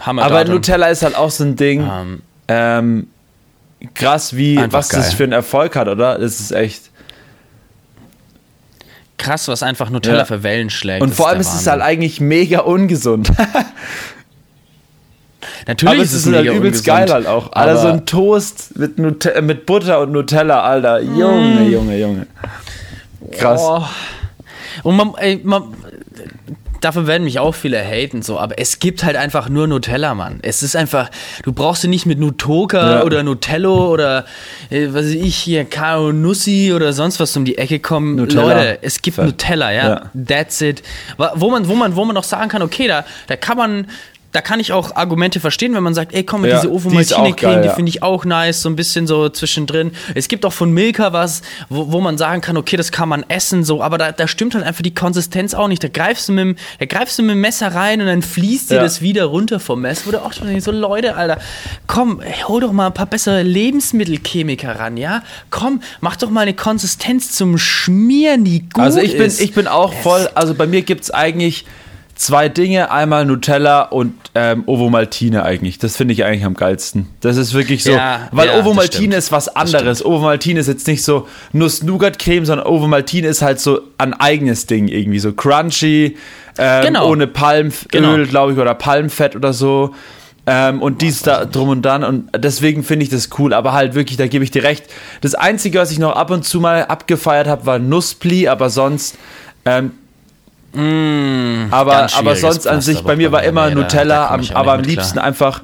[0.00, 1.80] Hammer Aber Nutella ist halt auch so ein Ding.
[1.82, 3.08] Ähm, Ähm,
[3.94, 5.16] krass, wie, Einfach was das geil.
[5.16, 6.18] für einen Erfolg hat, oder?
[6.18, 6.90] Das ist echt.
[9.18, 10.24] krass, was einfach Nutella Ja.
[10.24, 11.00] für Wellen schlägt.
[11.02, 13.30] Und Das vor allem ist es halt eigentlich mega ungesund.
[15.66, 17.52] Natürlich aber ist es ist halt übelst ungesund, geil halt auch.
[17.52, 21.00] Alter, so ein Toast mit, Nute mit Butter und Nutella, Alter.
[21.00, 22.26] Junge, Junge, Junge.
[23.32, 23.60] Krass.
[23.62, 23.84] Oh.
[24.82, 25.72] Und man, ey, man,
[26.82, 30.40] dafür werden mich auch viele haten, so, aber es gibt halt einfach nur Nutella, Mann.
[30.42, 31.10] Es ist einfach,
[31.44, 33.02] du brauchst sie nicht mit Nutoka Ja.
[33.04, 34.24] oder Nutello oder
[34.70, 38.16] äh, was weiß ich hier, Kao Nussi oder sonst was um die Ecke kommen.
[38.16, 38.42] Nutella.
[38.54, 39.24] Leute, es gibt Fett.
[39.24, 39.88] Nutella, ja.
[39.88, 40.10] Ja.
[40.26, 40.82] That's it.
[41.34, 43.86] Wo man, wo man, wo man noch sagen kann, okay, da, da kann man.
[44.32, 46.74] Da kann ich auch Argumente verstehen, wenn man sagt, ey, komm, mit Ja, diese die
[46.74, 47.74] ist auch Ovomaltine-Creme, geil, die ja.
[47.74, 49.92] finde ich auch nice, so ein bisschen so zwischendrin.
[50.14, 53.26] Es gibt auch von Milka was, wo, wo man sagen kann, okay, das kann man
[53.28, 55.84] essen, so, aber da, da stimmt halt einfach die Konsistenz auch nicht.
[55.84, 58.70] Da greifst du mit, dem- da greifst du mit dem Messer rein und dann fließt
[58.70, 58.82] dir Ja.
[58.82, 60.06] das wieder runter vom Messer.
[60.06, 61.38] Wo du auch schon so, Leute, Alter,
[61.86, 65.22] komm, ey, hol doch mal ein paar bessere Lebensmittelchemiker ran, ja?
[65.50, 69.42] Komm, mach doch mal eine Konsistenz zum Schmieren, die gut Also ich bin, ist.
[69.42, 71.66] ich bin auch voll, also bei mir gibt es eigentlich
[72.14, 75.78] zwei Dinge, einmal Nutella und ähm, Ovomaltine eigentlich.
[75.78, 77.08] Das finde ich eigentlich am geilsten.
[77.20, 80.04] Das ist wirklich so, Ja, weil ja, Ovomaltine ist was anderes.
[80.04, 85.18] Ovomaltine ist jetzt nicht so Nuss-Nougat-Creme, sondern Ovomaltine ist halt so ein eigenes Ding irgendwie,
[85.18, 86.16] so crunchy,
[86.58, 87.08] ähm, Genau.
[87.08, 88.16] ohne Palmöl, Genau.
[88.24, 89.94] glaube ich, oder Palmfett oder so.
[90.44, 92.02] Ähm, und dies da drum und dann.
[92.02, 93.54] Und deswegen finde ich das cool.
[93.54, 94.84] Aber halt wirklich, da gebe ich dir recht.
[95.20, 99.16] Das Einzige, was ich noch ab und zu mal abgefeiert habe, war Nusspli, aber sonst.
[99.64, 99.92] Ähm,
[100.74, 104.42] aber, ganz aber schwieriges sonst an sich, bei aber mir war immer da- Nutella, am,
[104.54, 105.24] aber am liebsten klar.
[105.24, 105.62] einfach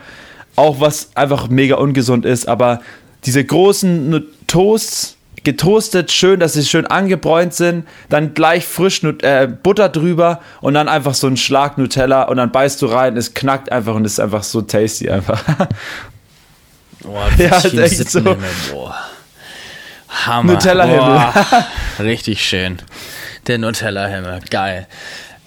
[0.56, 2.48] auch was einfach mega ungesund ist.
[2.48, 2.80] Aber
[3.24, 9.48] diese großen Toasts, getoastet, schön, dass sie schön angebräunt sind, dann gleich frisch Nut äh,
[9.62, 13.32] Butter drüber und dann einfach so ein Schlag Nutella und dann beißt du rein, es
[13.34, 15.40] knackt einfach und es ist einfach so tasty einfach.
[17.02, 18.20] Boah, Ja, ist echt so.
[18.20, 18.94] Boah.
[20.26, 20.54] Hammer.
[20.54, 21.20] Nutella-Himmel.
[22.00, 22.78] Richtig schön.
[23.48, 24.40] Der Nutella-Himmel.
[24.50, 24.86] Geil.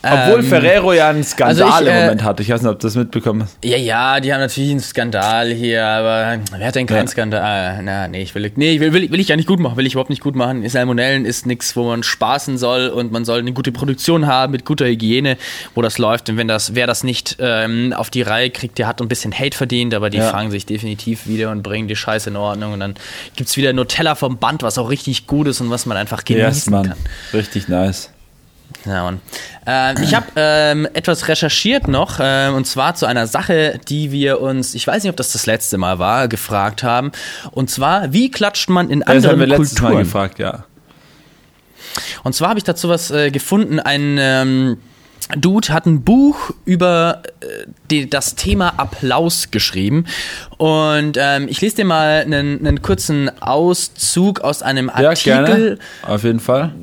[0.03, 2.41] Obwohl Ähm, Ferrero ja einen Skandal also ich, im äh, Moment hatte.
[2.41, 3.57] Ich weiß nicht, ob du das mitbekommen hast.
[3.63, 7.11] Ja, ja, die haben natürlich einen Skandal hier, aber wer hat denn keinen Ja.
[7.11, 7.81] Skandal?
[7.83, 9.85] Na, nee, ich will, nee, ich will, will, will ich ja nicht gut machen, will
[9.85, 10.67] ich überhaupt nicht gut machen.
[10.67, 14.65] Salmonellen ist nichts, wo man spaßen soll und man soll eine gute Produktion haben mit
[14.65, 15.37] guter Hygiene,
[15.75, 16.29] wo das läuft.
[16.29, 19.33] Und wenn das, wer das nicht ähm, auf die Reihe kriegt, der hat ein bisschen
[19.37, 20.29] Hate verdient, aber die Ja.
[20.29, 22.73] fangen sich definitiv wieder und bringen die Scheiße in Ordnung.
[22.73, 22.95] Und dann
[23.35, 26.73] gibt's wieder Nutella vom Band, was auch richtig gut ist und was man einfach genießen
[26.73, 26.93] Yes, kann.
[27.33, 28.10] Richtig nice.
[28.85, 29.21] Ja, Mann.
[29.65, 34.41] Ähm, ich habe ähm, etwas recherchiert noch, ähm, und zwar zu einer Sache, die wir
[34.41, 37.11] uns, ich weiß nicht, ob das das letzte Mal war, gefragt haben.
[37.51, 39.93] Und zwar, wie klatscht man in Das anderen haben wir letztes Kulturen?
[39.93, 40.65] Mal gefragt, ja.
[42.23, 44.77] Und zwar habe ich dazu was äh, gefunden, ein ähm,
[45.37, 47.45] Dude hat ein Buch über äh,
[47.89, 50.05] die, das Thema Applaus geschrieben.
[50.57, 55.79] Und ähm, ich lese dir mal einen, einen kurzen Auszug aus einem Ja, Artikel gerne.
[56.03, 56.73] Auf jeden Fall.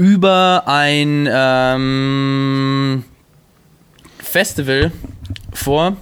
[0.00, 3.04] Über ein ähm,
[4.18, 4.92] Festival
[5.52, 5.94] vor.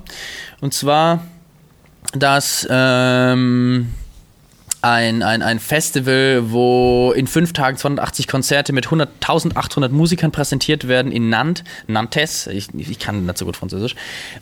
[0.60, 1.24] Und zwar
[2.14, 3.92] das ähm,
[4.82, 10.88] ein, ein, ein Festival, wo in fünf Tagen 280 Konzerte mit 100 1800 Musikern präsentiert
[10.88, 13.94] werden in Nantes, Nantes, ich, ich kann nicht so gut Französisch.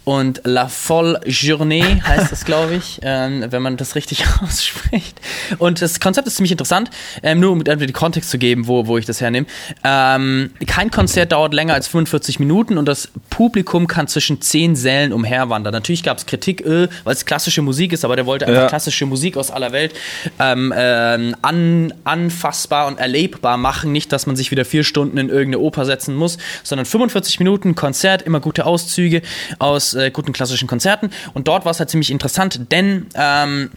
[0.05, 5.21] Und La Folle Journée heißt das, glaube ich, ähm, wenn man das richtig ausspricht.
[5.59, 6.91] Und das Konzept ist ziemlich interessant,
[7.23, 9.47] ähm, nur um den Kontext zu geben, wo, wo ich das hernehme.
[9.85, 15.13] Ähm, kein Konzert dauert länger als 45 Minuten und das Publikum kann zwischen 10 Sälen
[15.13, 15.73] umherwandern.
[15.73, 18.69] Natürlich gab es Kritik, äh, weil es klassische Musik ist, aber der wollte einfach Ja.
[18.69, 19.95] klassische Musik aus aller Welt
[20.39, 23.93] ähm, ähm, an, anfassbar und erlebbar machen.
[23.93, 27.75] Nicht, dass man sich wieder vier Stunden in irgendeine Oper setzen muss, sondern 45 Minuten
[27.75, 29.23] Konzert, immer gute Auszüge
[29.59, 31.11] aus äh, guten klassischen Konzerten.
[31.35, 33.71] Und dort war es halt ziemlich interessant, denn ähm,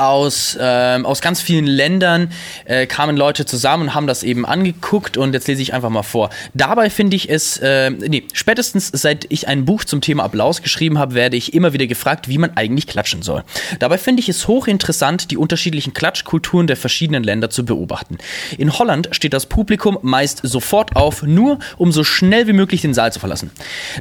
[0.00, 2.32] aus, ähm, aus ganz vielen Ländern
[2.64, 6.02] äh, kamen Leute zusammen und haben das eben angeguckt und jetzt lese ich einfach mal
[6.02, 6.30] vor.
[6.54, 10.98] Dabei finde ich es, äh, nee, spätestens seit ich ein Buch zum Thema Applaus geschrieben
[10.98, 13.44] habe, werde ich immer wieder gefragt, wie man eigentlich klatschen soll.
[13.78, 18.18] Dabei finde ich es hochinteressant, die unterschiedlichen Klatschkulturen der verschiedenen Länder zu beobachten.
[18.56, 22.94] In Holland steht das Publikum meist sofort auf, nur um so schnell wie möglich den
[22.94, 23.50] Saal zu verlassen.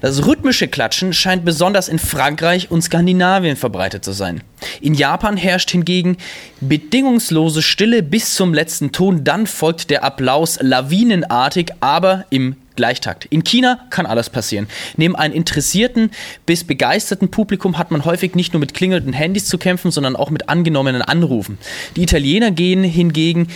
[0.02, 4.42] Das rhythmische Klatschen scheint besonders in Frankreich und Skandinavien verbreitet zu sein.
[4.82, 6.18] In Japan herrscht hingegen
[6.62, 13.26] bedingungslose Stille bis zum letzten Ton, dann folgt der Applaus lawinenartig, aber im Gleichtakt.
[13.26, 14.68] In China kann alles passieren.
[14.96, 16.12] Neben einem interessierten
[16.46, 20.30] bis begeisterten Publikum hat man häufig nicht nur mit klingelnden Handys zu kämpfen, sondern auch
[20.30, 21.58] mit angenommenen Anrufen.
[21.98, 23.50] Die Italiener gehen hingegen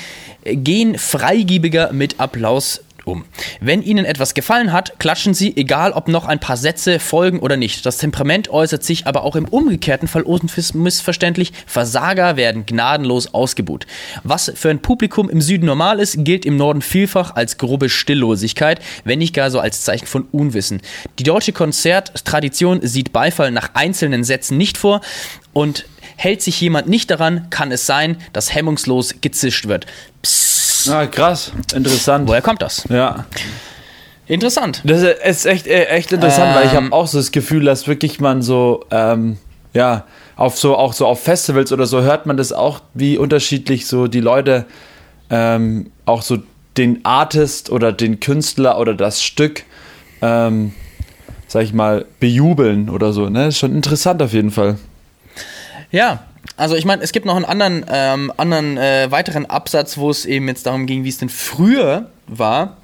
[0.43, 3.26] äh, gehen freigiebiger mit Applaus um.
[3.60, 7.58] Wenn Ihnen etwas gefallen hat, klatschen Sie, egal ob noch ein paar Sätze folgen oder
[7.58, 7.86] nicht.
[7.86, 11.54] Das Temperament äußert sich aber auch im umgekehrten Fall unmissverständlich.
[11.66, 13.88] Versager werden gnadenlos ausgebuht.
[14.24, 18.80] Was für ein Publikum im Süden normal ist, gilt im Norden vielfach als grobe Stilllosigkeit,
[19.04, 20.82] wenn nicht gar so als Zeichen von Unwissen.
[21.20, 25.01] Die deutsche Konzerttradition sieht Beifall nach einzelnen Sätzen nicht vor
[25.54, 25.86] und
[26.16, 29.86] hält sich jemand nicht daran, kann es sein, dass hemmungslos gezischt wird.
[30.22, 30.53] Psst.
[30.89, 32.27] Ah, krass, interessant.
[32.27, 32.84] Woher kommt das?
[32.89, 33.25] Ja.
[34.25, 34.81] Interessant.
[34.86, 37.88] Das ist echt, äh, echt interessant, ähm, weil ich habe auch so das Gefühl, dass
[37.88, 39.38] wirklich man so, ähm,
[39.73, 40.05] ja,
[40.36, 44.07] auf so, auch so auf Festivals oder so hört man das auch, wie unterschiedlich so
[44.07, 44.65] die Leute
[45.29, 46.38] ähm, auch so
[46.77, 49.63] den Artist oder den Künstler oder das Stück,
[50.21, 50.73] ähm,
[51.47, 53.29] sag ich mal, bejubeln oder so.
[53.29, 53.47] Ne?
[53.47, 54.77] Ist schon interessant auf jeden Fall.
[55.91, 56.23] Ja,
[56.58, 60.26] also ich meine, es gibt noch einen anderen, ähm, anderen äh, weiteren Absatz, wo es
[60.26, 62.78] eben jetzt darum ging, wie es denn früher war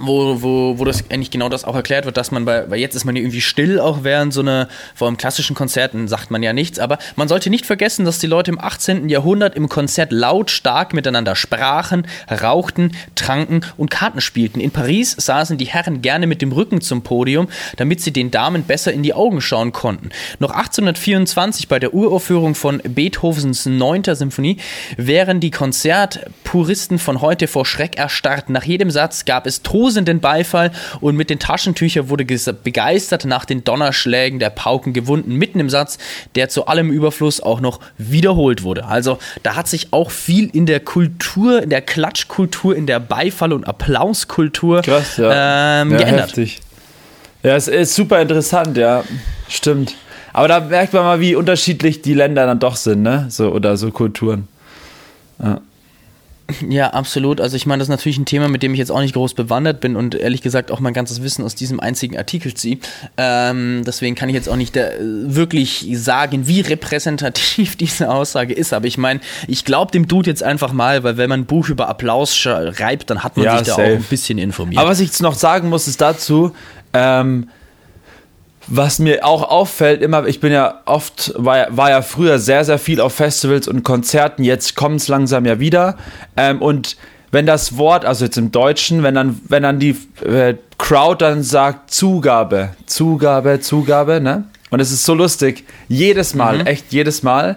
[0.00, 2.94] wo, wo, wo das eigentlich genau das auch erklärt wird, dass man bei, weil jetzt
[2.94, 6.42] ist man ja irgendwie still, auch während so einer, vor einem klassischen Konzerten sagt man
[6.42, 9.08] ja nichts, aber man sollte nicht vergessen, dass die Leute im 18.
[9.08, 14.60] Jahrhundert im Konzert lautstark miteinander sprachen, rauchten, tranken und Karten spielten.
[14.60, 18.64] In Paris saßen die Herren gerne mit dem Rücken zum Podium, damit sie den Damen
[18.64, 20.10] besser in die Augen schauen konnten.
[20.38, 24.02] Noch 1824 bei der Uraufführung von Beethovens 9.
[24.14, 24.56] Symphonie
[24.96, 28.50] wären die Konzertpuristen von heute vor Schreck erstarrt.
[28.50, 30.70] Nach jedem Satz gab es Tod tosenden Beifall
[31.00, 35.98] und mit den Taschentüchern wurde begeistert nach den Donnerschlägen der Pauken gewunden, mitten im Satz,
[36.36, 38.86] der zu allem Überfluss auch noch wiederholt wurde.
[38.86, 43.52] Also da hat sich auch viel in der Kultur, in der Klatschkultur, in der Beifall-
[43.52, 45.82] und Applauskultur Krass, ja.
[45.82, 46.28] ähm, ja, geändert.
[46.28, 46.60] Heftig.
[47.42, 49.04] Ja, es ist super interessant, ja,
[49.50, 49.94] stimmt.
[50.32, 53.26] Aber da merkt man mal, wie unterschiedlich die Länder dann doch sind, ne?
[53.28, 54.48] So, oder so Kulturen.
[55.42, 55.60] Ja.
[56.68, 57.40] Ja, absolut.
[57.40, 59.34] Also ich meine, das ist natürlich ein Thema, mit dem ich jetzt auch nicht groß
[59.34, 62.78] bewandert bin und ehrlich gesagt auch mein ganzes Wissen aus diesem einzigen Artikel ziehe.
[63.16, 68.74] Ähm, deswegen kann ich jetzt auch nicht da, wirklich sagen, wie repräsentativ diese Aussage ist.
[68.74, 71.68] Aber ich meine, ich glaube dem Dude jetzt einfach mal, weil wenn man ein Buch
[71.70, 73.82] über Applaus schreibt, dann hat man ja, sich da safe.
[73.82, 74.80] auch ein bisschen informiert.
[74.80, 76.54] Aber was ich jetzt noch sagen muss, ist dazu,
[76.92, 77.48] ähm,
[78.66, 82.78] was mir auch auffällt, immer, ich bin ja oft, war, war ja früher sehr, sehr
[82.78, 85.96] viel auf Festivals und Konzerten, jetzt kommt es langsam ja wieder.
[86.36, 86.96] Ähm, und
[87.30, 91.42] wenn das Wort, also jetzt im Deutschen, wenn dann, wenn dann die äh, Crowd dann
[91.42, 94.44] sagt Zugabe, Zugabe, Zugabe, ne?
[94.70, 96.66] Und es ist so lustig, jedes Mal, mhm.
[96.66, 97.56] echt jedes Mal,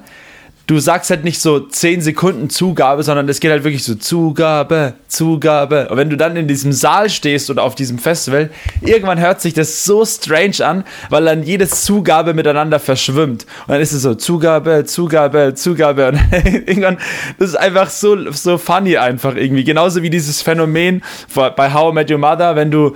[0.67, 4.93] du sagst halt nicht so 10 Sekunden Zugabe, sondern es geht halt wirklich so Zugabe,
[5.07, 5.87] Zugabe.
[5.87, 8.49] Und wenn du dann in diesem Saal stehst oder auf diesem Festival,
[8.81, 13.45] irgendwann hört sich das so strange an, weil dann jedes Zugabe miteinander verschwimmt.
[13.65, 16.09] Und dann ist es so Zugabe, Zugabe, Zugabe.
[16.09, 16.19] Und
[16.67, 16.97] irgendwann,
[17.39, 19.63] das ist einfach so, so funny einfach irgendwie.
[19.63, 21.01] Genauso wie dieses Phänomen
[21.33, 22.93] bei How I Met Your Mother, wenn du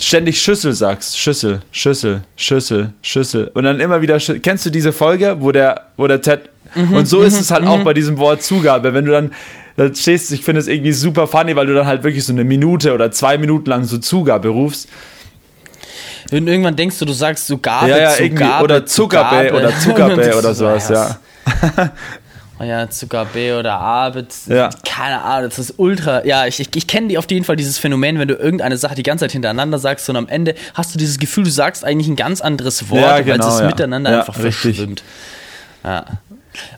[0.00, 1.18] ständig Schüssel sagst.
[1.18, 3.50] Schüssel, Schüssel, Schüssel, Schüssel.
[3.52, 7.06] Und dann immer wieder, kennst du diese Folge, wo der, wo der Ted Mhm, und
[7.06, 7.84] so ist mhm, es halt auch mhm.
[7.84, 8.94] bei diesem Wort Zugabe.
[8.94, 9.32] Wenn du dann
[9.76, 12.44] da stehst, ich finde es irgendwie super funny, weil du dann halt wirklich so eine
[12.44, 14.88] Minute oder zwei Minuten lang so Zugabe rufst.
[16.30, 20.54] Und irgendwann denkst du, du sagst Zugabe, ja, ja, Zugabe, oder Zugabe oder Zugabe oder
[20.54, 21.18] sowas, ja.
[22.60, 24.68] Ja, Zugabe oder Abend, ja.
[24.84, 26.26] keine Ahnung, das ist ultra.
[26.26, 29.02] Ja, ich, ich, ich kenne auf jeden Fall dieses Phänomen, wenn du irgendeine Sache die
[29.02, 32.16] ganze Zeit hintereinander sagst und am Ende hast du dieses Gefühl, du sagst eigentlich ein
[32.16, 33.66] ganz anderes Wort, ja, genau, weil es ja.
[33.66, 34.76] miteinander einfach richtig.
[34.76, 35.02] verschwimmt.
[35.84, 36.04] Ja.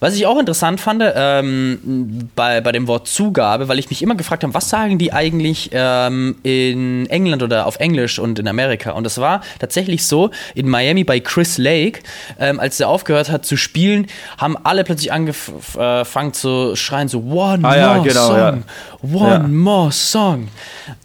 [0.00, 4.14] Was ich auch interessant fand ähm, bei, bei dem Wort Zugabe, weil ich mich immer
[4.14, 8.92] gefragt habe, was sagen die eigentlich ähm, in England oder auf Englisch und in Amerika?
[8.92, 12.00] Und es war tatsächlich so, in Miami bei Chris Lake,
[12.38, 14.06] ähm, als er aufgehört hat zu spielen,
[14.38, 19.16] haben alle plötzlich angefangen äh, zu schreien, so One ah, ja, more genau, song, ja.
[19.20, 19.48] One ja.
[19.48, 20.48] more song.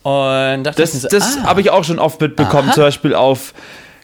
[0.03, 2.73] Und das, so, das ah, habe ich auch schon oft mitbekommen, aha.
[2.73, 3.53] zum Beispiel auf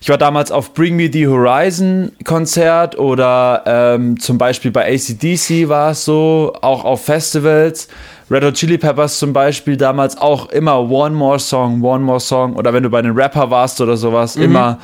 [0.04, 5.70] ich war damals auf Bring Me the Horizon Konzert oder ähm, zum Beispiel bei ACDC
[5.70, 7.88] war es so, auch auf Festivals.
[8.30, 12.58] Red Hot Chili Peppers zum Beispiel damals auch immer One More Song, One More Song
[12.58, 14.44] oder wenn du bei einem Rapper warst oder sowas, mhm.
[14.44, 14.80] immer,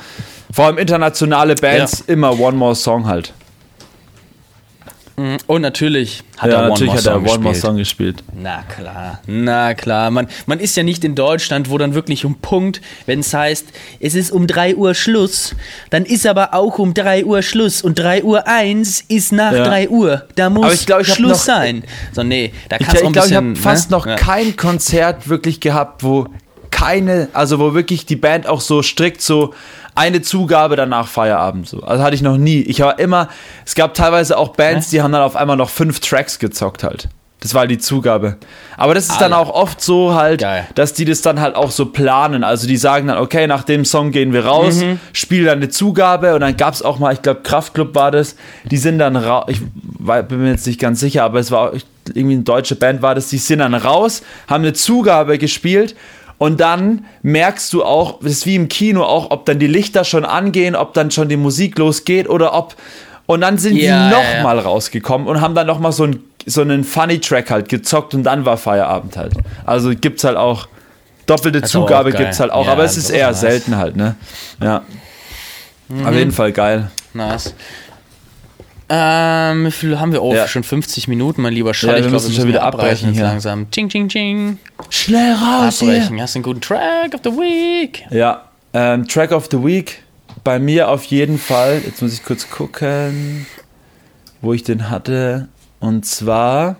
[0.50, 2.14] vor allem internationale Bands, ja.
[2.14, 3.34] immer One More Song halt.
[5.20, 5.36] Mhm.
[5.46, 8.24] Und natürlich hat ja, er One, More, hat er Song One More Song gespielt.
[8.34, 10.10] Na klar, na klar.
[10.10, 13.66] Man, man ist ja nicht in Deutschland, wo dann wirklich um Punkt, wenn es heißt,
[14.00, 15.54] es ist um 3 Uhr Schluss,
[15.90, 19.64] dann ist aber auch um 3 Uhr Schluss und 3 Uhr 1 ist nach ja.
[19.64, 20.26] 3 Uhr.
[20.36, 21.84] Da muss ich glaub, ich Schluss noch, sein.
[22.12, 23.96] So, nee, da kannst du ein Ich glaube, ich habe fast ne?
[23.98, 24.16] noch ja.
[24.16, 26.28] kein Konzert wirklich gehabt, wo
[26.70, 29.52] keine, also wo wirklich die Band auch so strikt so
[30.00, 31.82] eine Zugabe danach Feierabend so.
[31.82, 32.60] Also hatte ich noch nie.
[32.62, 33.28] Ich war immer,
[33.66, 34.90] es gab teilweise auch Bands, Hä?
[34.92, 37.08] die haben dann auf einmal noch fünf Tracks gezockt halt.
[37.42, 38.36] Das war die Zugabe.
[38.76, 39.42] Aber das ist dann Alle.
[39.48, 40.66] auch oft so halt, Geil.
[40.74, 42.44] dass die das dann halt auch so planen.
[42.44, 45.00] Also die sagen dann, okay, nach dem Song gehen wir raus, Mhm.
[45.14, 48.36] spielen dann eine Zugabe und dann gab es auch mal, ich glaube Kraftklub war das,
[48.66, 49.60] die sind dann raus, ich
[49.98, 51.72] war- bin mir jetzt nicht ganz sicher, aber es war
[52.12, 55.94] irgendwie eine deutsche Band war das, die sind dann raus, haben eine Zugabe gespielt
[56.40, 60.04] und dann merkst du auch, das ist wie im Kino auch, ob dann die Lichter
[60.04, 62.74] schon angehen, ob dann schon die Musik losgeht oder ob
[63.26, 64.42] und dann sind Ja, die ja, noch ja.
[64.42, 68.22] mal rausgekommen und haben dann noch mal so, ein, so einen Funny-Track halt gezockt und
[68.24, 69.34] dann war Feierabend halt.
[69.66, 70.66] Also gibt's halt auch,
[71.26, 72.22] doppelte Das Zugabe geil.
[72.22, 73.40] gibt's halt auch, Ja, aber es ist eher nice.
[73.40, 74.16] selten halt, ne?
[74.62, 74.82] Ja.
[75.88, 76.06] Mhm.
[76.06, 76.90] Auf jeden Fall geil.
[77.12, 77.54] Nice.
[78.92, 80.20] Ähm, wie viel haben wir?
[80.20, 80.48] Oh, Ja.
[80.48, 81.90] schon 50 Minuten, mein lieber Schall.
[81.90, 83.22] Ja, wir ich glaube, müssen schon wieder abbrechen hier.
[83.22, 83.70] langsam.
[83.70, 84.58] Ching, ching, ching.
[84.88, 86.20] Schnell raus Abbrechen.
[86.20, 88.04] Hast du einen guten Track of the Week?
[88.10, 90.02] Ja, ähm, Track of the Week.
[90.42, 91.82] Bei mir auf jeden Fall.
[91.86, 93.46] Jetzt muss ich kurz gucken,
[94.40, 95.46] wo ich den hatte.
[95.78, 96.76] Und zwar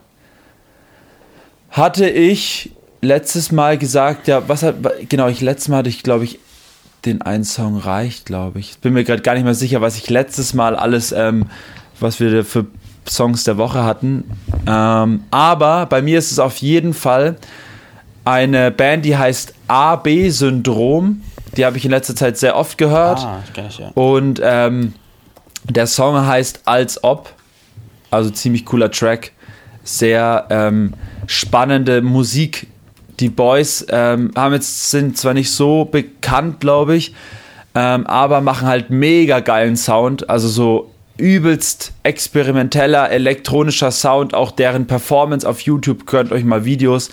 [1.71, 4.75] hatte ich letztes Mal gesagt, ja, was hat,
[5.09, 6.39] genau, ich letztes Mal hatte ich, glaube ich,
[7.05, 8.79] den einen Song reicht, glaube ich.
[8.79, 11.47] Bin mir gerade gar nicht mehr sicher, was ich letztes Mal alles, ähm,
[12.01, 12.67] was wir für
[13.09, 14.25] Songs der Woche hatten.
[14.67, 17.37] Ähm, aber bei mir ist es auf jeden Fall
[18.25, 21.23] eine Band, die heißt AB-Syndrom.
[21.57, 23.19] Die habe ich in letzter Zeit sehr oft gehört.
[23.21, 23.89] Ah, kenn ich ja.
[23.95, 24.95] Und ähm,
[25.69, 27.33] der Song heißt Als ob.
[28.11, 29.33] Also ziemlich cooler Track.
[29.83, 30.95] Sehr ähm,
[31.27, 32.69] spannende Musik.
[33.19, 37.15] Die Boys ähm, haben jetzt, sind zwar nicht so bekannt, glaube ich,
[37.75, 40.31] ähm, aber machen halt mega geilen Sound.
[40.31, 40.90] Also so
[41.21, 44.35] übelst experimenteller elektronischer Sound.
[44.35, 46.07] Auch deren Performance auf YouTube.
[46.07, 47.11] Könnt euch mal Videos.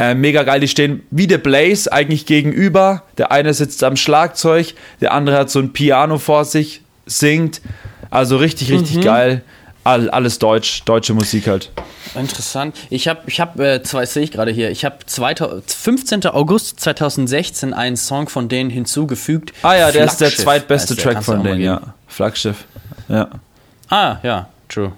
[0.00, 3.02] Äh, mega geil, die stehen wie The Blaze eigentlich gegenüber.
[3.18, 4.72] Der eine sitzt am Schlagzeug,
[5.02, 7.60] der andere hat so ein Piano vor sich, singt.
[8.08, 9.42] Also richtig, richtig geil.
[9.84, 11.70] All, alles deutsch, deutsche Musik halt.
[12.14, 12.76] Interessant.
[12.88, 14.70] Ich habe, ich habe, äh, zwei sehe ich gerade hier.
[14.70, 16.26] Ich habe 15.
[16.26, 19.52] August 2016 einen Song von denen hinzugefügt.
[19.62, 20.96] Ah ja, der ist der zweitbeste.
[20.96, 21.94] Track von denen, ja.
[22.08, 22.64] Flaggschiff.
[23.10, 23.28] Ja.
[23.88, 24.92] Ah, ja, true.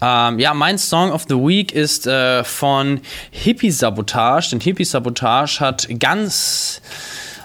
[0.00, 3.00] Ähm, ja, mein Song of the Week ist äh, von
[3.30, 4.50] Hippie Sabotage.
[4.50, 6.82] Denn Hippie Sabotage hat ganz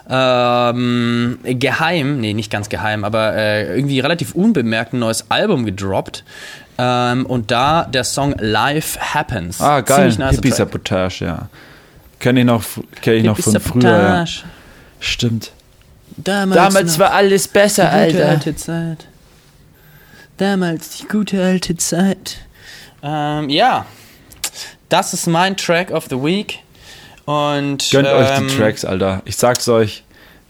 [0.10, 6.26] ähm, geheim, nee, nicht ganz geheim, aber äh, irgendwie relativ unbemerkt ein neues Album gedroppt.
[6.78, 9.62] Ähm, und da der Song Life Happens.
[9.62, 10.08] Ah, geil.
[10.08, 10.32] Nice Track.
[10.36, 11.48] Hippie-Sabotage, ja.
[12.20, 12.64] Kenn ich noch,
[13.02, 13.90] kenn ich noch von früher.
[13.90, 14.26] Ja.
[15.00, 15.54] Stimmt.
[16.18, 18.28] Damals, Damals war alles besser, Alter.
[18.28, 19.08] alte Zeit.
[20.42, 22.40] Damals die gute alte Zeit.
[23.04, 23.86] Ähm, ja,
[24.90, 26.58] das ist mein Track of the Week.
[27.26, 29.22] Und Gönnt ähm, euch die Tracks, Alter.
[29.26, 30.04] Ich sag's euch.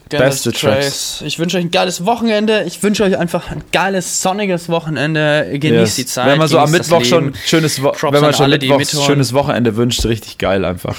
[0.08, 1.22] beste die Tracks.
[1.26, 2.64] Ich wünsche euch ein geiles Wochenende.
[2.64, 5.50] Ich wünsche euch einfach ein geiles, sonniges Wochenende.
[5.52, 5.96] Genießt Yes.
[5.98, 6.26] die Zeit.
[6.28, 9.06] Wenn man so am Mittwoch schon schönes, Wo wenn man an schon alle, mithören.
[9.06, 10.96] schönes Wochenende wünscht, richtig geil einfach.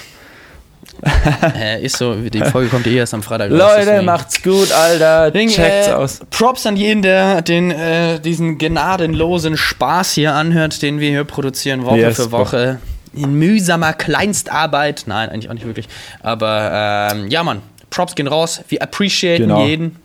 [1.56, 4.04] Äh, ist so, die Folge kommt eh erst am Freitag raus, Leute, deswegen.
[4.04, 5.30] macht's gut, Alter.
[5.32, 6.20] Ding, Checkt's äh, aus.
[6.30, 11.84] Props an jeden, der den, äh, diesen gnadenlosen Spaß hier anhört, den wir hier produzieren,
[11.84, 12.78] Woche Yes, für Woche.
[13.14, 15.04] In mühsamer Kleinstarbeit.
[15.06, 15.88] Nein, eigentlich auch nicht wirklich.
[16.22, 18.62] Aber ähm, ja, Mann, Props gehen raus.
[18.68, 19.66] Wir appreciaten Genau.
[19.66, 19.96] jeden.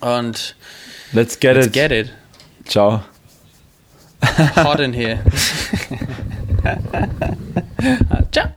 [0.00, 0.56] Und
[1.12, 1.72] Let's get let's it.
[1.74, 2.10] get it.
[2.66, 3.02] Ciao.
[4.56, 5.18] Hot in here.
[8.32, 8.52] Ciao.